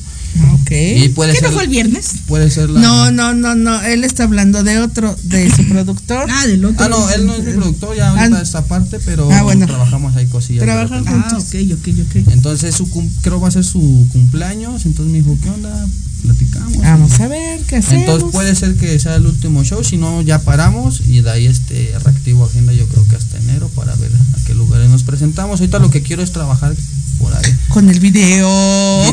[0.61, 0.71] Ok.
[0.71, 2.15] Y puede ¿Qué ser, no fue el viernes?
[2.27, 2.81] Puede ser la.
[2.81, 3.81] No, no, no, no.
[3.83, 6.27] Él está hablando de otro, de su productor.
[6.29, 6.85] Ah, del otro.
[6.85, 9.65] Ah, no, él no es mi productor, ya ahorita Ah, esta parte, pero Ah, bueno.
[9.65, 10.63] trabajamos ahí cosillas.
[10.63, 11.29] Trabajan repente.
[11.31, 12.33] Ah, ok, ok, ok.
[12.33, 12.89] Entonces, su
[13.21, 14.85] creo va a ser su cumpleaños.
[14.85, 15.87] Entonces me dijo, ¿qué onda?
[16.25, 16.77] Platicamos.
[16.77, 18.01] Vamos a ver qué hacemos.
[18.01, 21.45] Entonces puede ser que sea el último show, si no ya paramos y de ahí
[21.45, 25.59] este reactivo agenda yo creo que hasta enero para ver a qué lugares nos presentamos.
[25.59, 26.75] Ahorita lo que quiero es trabajar
[27.19, 27.53] por ahí.
[27.69, 28.49] Con el video.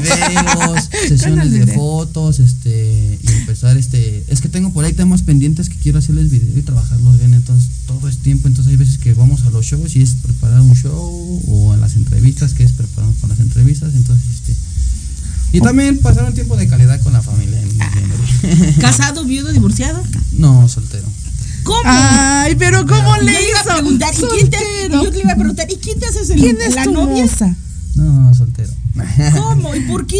[0.01, 5.69] Videos, sesiones de fotos, este, y empezar este, es que tengo por ahí temas pendientes
[5.69, 9.15] que quiero hacerles video y trabajarlos bien, entonces todo es tiempo, entonces hay veces que
[9.15, 12.73] vamos a los shows y es preparar un show o a las entrevistas que es
[12.73, 14.55] prepararnos con las entrevistas, entonces este
[15.53, 17.61] y también pasar un tiempo de calidad con la familia.
[17.61, 18.75] en diciembre.
[18.81, 20.03] ¿Casado, viudo, divorciado?
[20.39, 21.07] No, soltero.
[21.65, 21.81] ¿Cómo?
[21.85, 23.75] Ay, pero ¿cómo le yo iba a hizo?
[23.75, 25.05] preguntar, ¿y quién te, Soltero.
[25.05, 27.23] yo le iba a preguntar, ¿y quién te hace el, ¿Quién es la tu novia?
[27.23, 27.55] moza?
[27.95, 28.71] No, soltero.
[29.39, 29.75] ¿Cómo?
[29.77, 30.19] ¿Y por qué?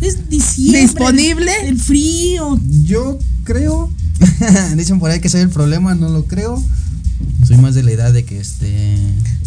[0.00, 0.80] Es diciembre.
[0.82, 1.52] ¿Disponible?
[1.64, 2.58] El frío.
[2.84, 3.90] Yo creo,
[4.76, 6.62] dicen por ahí que soy el problema, no lo creo.
[7.46, 8.96] Soy más de la edad de que este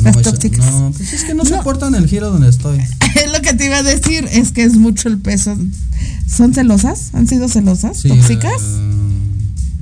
[0.04, 0.66] Las me- tóxicas.
[0.66, 1.49] no, pues es que no, No.
[1.49, 2.80] soportan el giro donde estoy.
[3.16, 5.56] Es lo que te iba a decir, es que es mucho el peso.
[6.28, 7.10] ¿Son celosas?
[7.14, 7.97] ¿Han sido celosas?
[7.97, 8.62] Sí, ¿Tóxicas?
[8.62, 9.12] eh,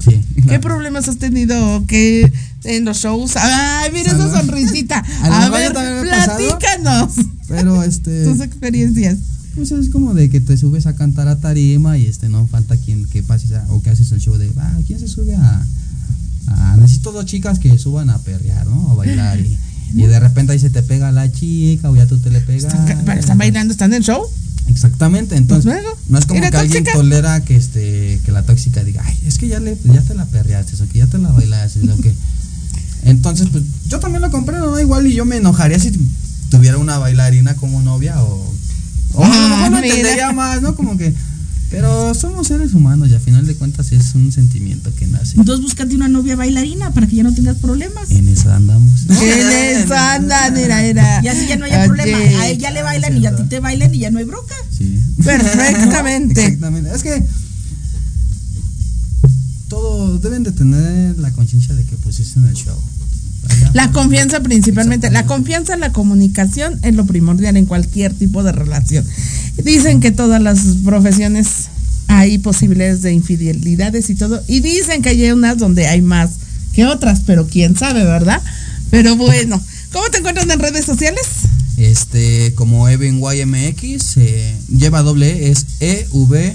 [0.03, 0.21] sí.
[0.47, 2.31] ¿Qué problemas has tenido que
[2.65, 3.37] en los shows?
[3.37, 4.99] Ay, mira esa sonrisita.
[5.23, 6.03] A ver, pasado.
[6.03, 7.11] platícanos
[7.47, 9.17] Pero este tus experiencias.
[9.55, 12.75] pues es como de que te subes a cantar a tarima y este no falta
[12.77, 15.65] quien que pases a- o que haces el show de, ah, ¿quién se sube a,
[16.47, 18.91] a necesito dos chicas que suban a perrear, ¿no?
[18.91, 19.57] A bailar y,
[19.93, 22.73] y de repente ahí se te pega la chica o ya tú te le pegas.
[23.05, 24.23] Pero están bailando, están en el show.
[24.67, 28.31] Exactamente, entonces Pues luego, no es como ¿y la que alguien tolera que este que
[28.31, 31.07] la tóxica diga, ay, es que ya le ya te la perreaste o que ya
[31.07, 32.13] te la bailaste o que
[33.03, 34.79] entonces pues yo también lo comprendo, ¿no?
[34.79, 35.91] igual y yo me enojaría si
[36.49, 38.53] tuviera una bailarina como novia o
[39.13, 39.87] o mejor lo mira.
[39.95, 40.75] entendería más, ¿no?
[40.75, 41.13] Como que
[41.71, 45.37] pero somos seres humanos y a final de cuentas es un sentimiento que nace.
[45.37, 48.11] Entonces búscate una novia bailarina para que ya no tengas problemas.
[48.11, 49.09] En eso andamos.
[49.09, 51.21] En esa andan, era, era.
[51.23, 51.87] Y así ya no haya Oye.
[51.87, 52.17] problema.
[52.41, 54.55] A ella le bailan y a ti te bailan y ya no hay bronca.
[54.77, 55.01] Sí.
[55.23, 56.41] Perfectamente.
[56.45, 56.93] Exactamente.
[56.93, 57.23] Es que
[59.69, 62.77] todo deben de tener la conciencia de que pues es en el show.
[63.73, 68.51] La confianza principalmente, la confianza en la comunicación es lo primordial en cualquier tipo de
[68.51, 69.05] relación.
[69.63, 71.69] Dicen que todas las profesiones
[72.07, 76.31] hay posibilidades de infidelidades y todo, y dicen que hay unas donde hay más
[76.73, 78.41] que otras, pero quién sabe, ¿verdad?
[78.89, 81.23] Pero bueno, ¿cómo te encuentran en redes sociales?
[81.77, 86.53] Este, como Even YMX, eh, lleva doble E, es E V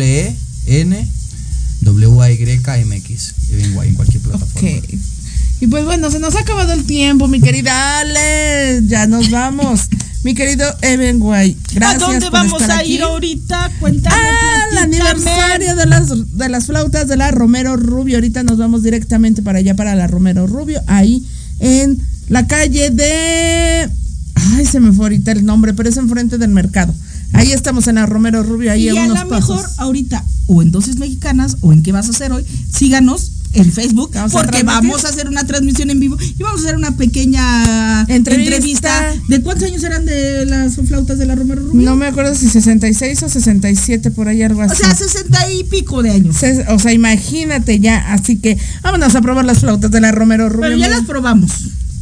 [0.00, 0.36] E
[0.66, 1.08] N
[1.82, 3.34] W Y M X.
[3.52, 4.70] Even Y en cualquier plataforma.
[5.60, 8.82] Y pues bueno, se nos ha acabado el tiempo, mi querida Ale.
[8.86, 9.88] Ya nos vamos.
[10.24, 11.74] mi querido Evan White.
[11.74, 12.02] Gracias.
[12.02, 12.94] ¿A dónde por vamos estar a aquí.
[12.94, 13.70] ir ahorita?
[13.78, 14.16] Cuéntame.
[14.70, 15.10] Platícame.
[15.10, 18.16] aniversario de las, de las flautas de la Romero Rubio.
[18.16, 21.24] Ahorita nos vamos directamente para allá, para la Romero Rubio, ahí
[21.60, 23.88] en la calle de.
[24.56, 26.94] Ay, se me fue ahorita el nombre, pero es enfrente del mercado.
[27.32, 29.56] Ahí estamos en la Romero Rubio, ahí y a a unos lo pasos.
[29.56, 33.72] mejor ahorita, o en Dosis Mexicanas, o en qué vas a hacer hoy, síganos en
[33.72, 36.96] Facebook, Vamos porque vamos a hacer una transmisión en vivo y vamos a hacer una
[36.96, 38.54] pequeña Entrevista.
[38.56, 39.12] entrevista.
[39.28, 41.80] ¿De cuántos años eran de las flautas de la Romero Rubio?
[41.82, 44.82] No me acuerdo si 66 o 67, por ahí algo O así.
[44.82, 46.36] sea, sesenta y pico de años.
[46.36, 48.12] Se- o sea, imagínate ya.
[48.12, 50.62] Así que vámonos a probar las flautas de la Romero Rubio.
[50.62, 51.50] Pero ya las probamos.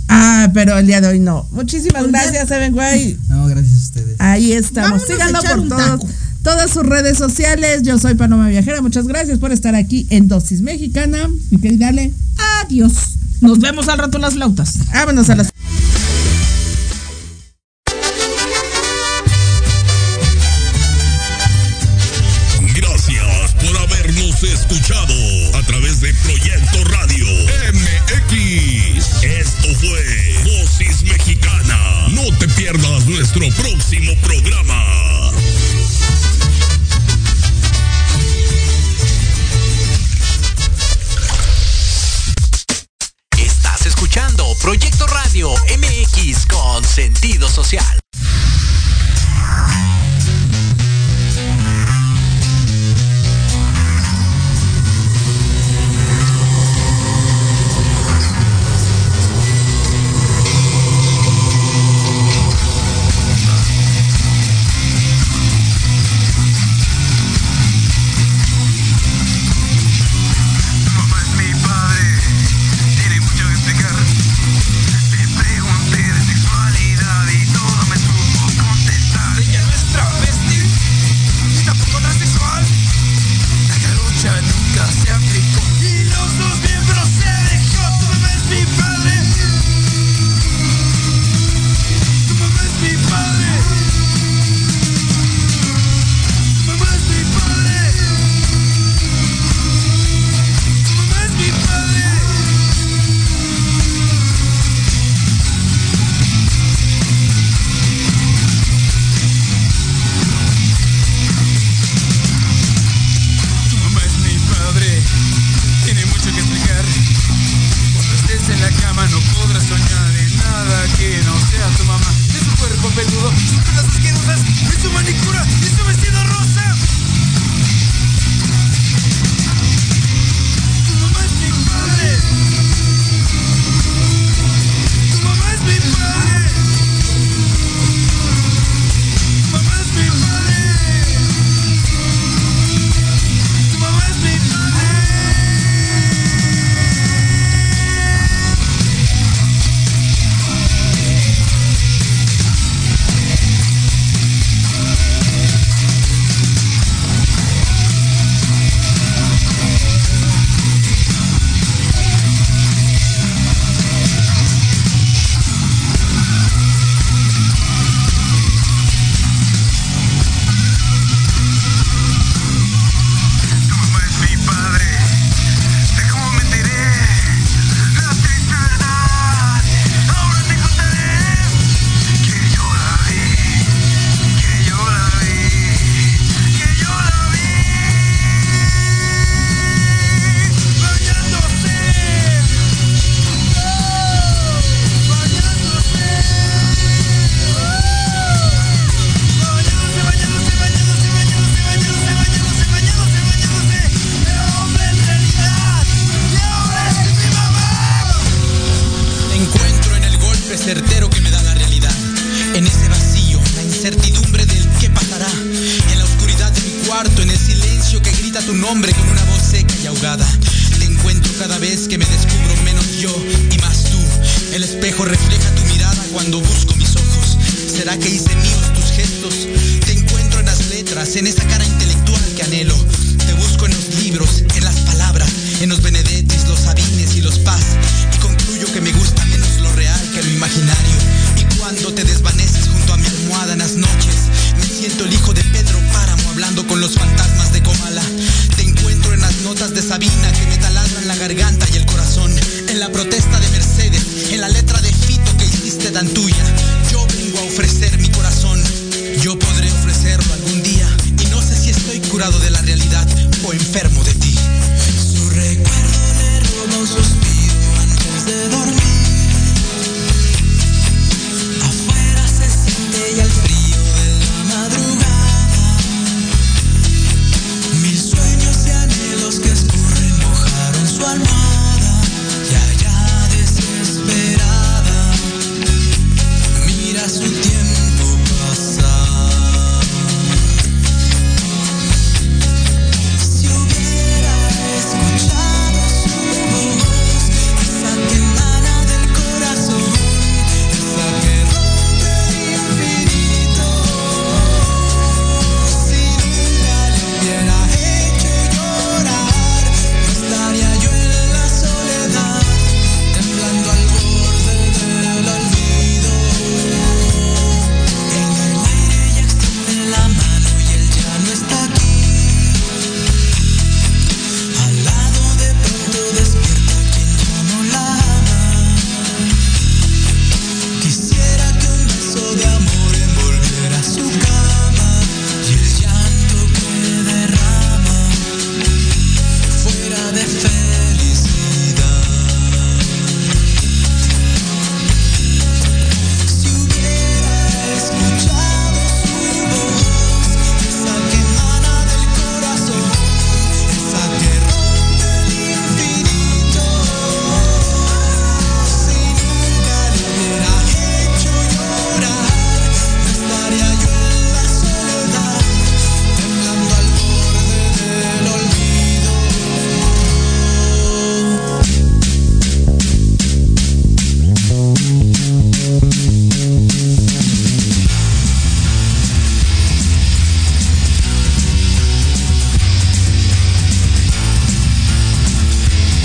[0.08, 1.48] Ah, pero el día de hoy no.
[1.52, 3.16] Muchísimas Pues gracias, Evan Guay.
[3.28, 4.16] No, gracias a ustedes.
[4.18, 5.02] Ahí estamos.
[5.06, 6.08] Síganlo por un todos- taco.
[6.42, 7.82] Todas sus redes sociales.
[7.82, 8.82] Yo soy Paloma Viajera.
[8.82, 11.28] Muchas gracias por estar aquí en Dosis Mexicana.
[11.50, 12.12] Mi querida Ale.
[12.64, 12.92] Adiós.
[13.40, 14.78] Nos vemos al rato en las flautas.
[14.92, 15.51] Vámonos a las.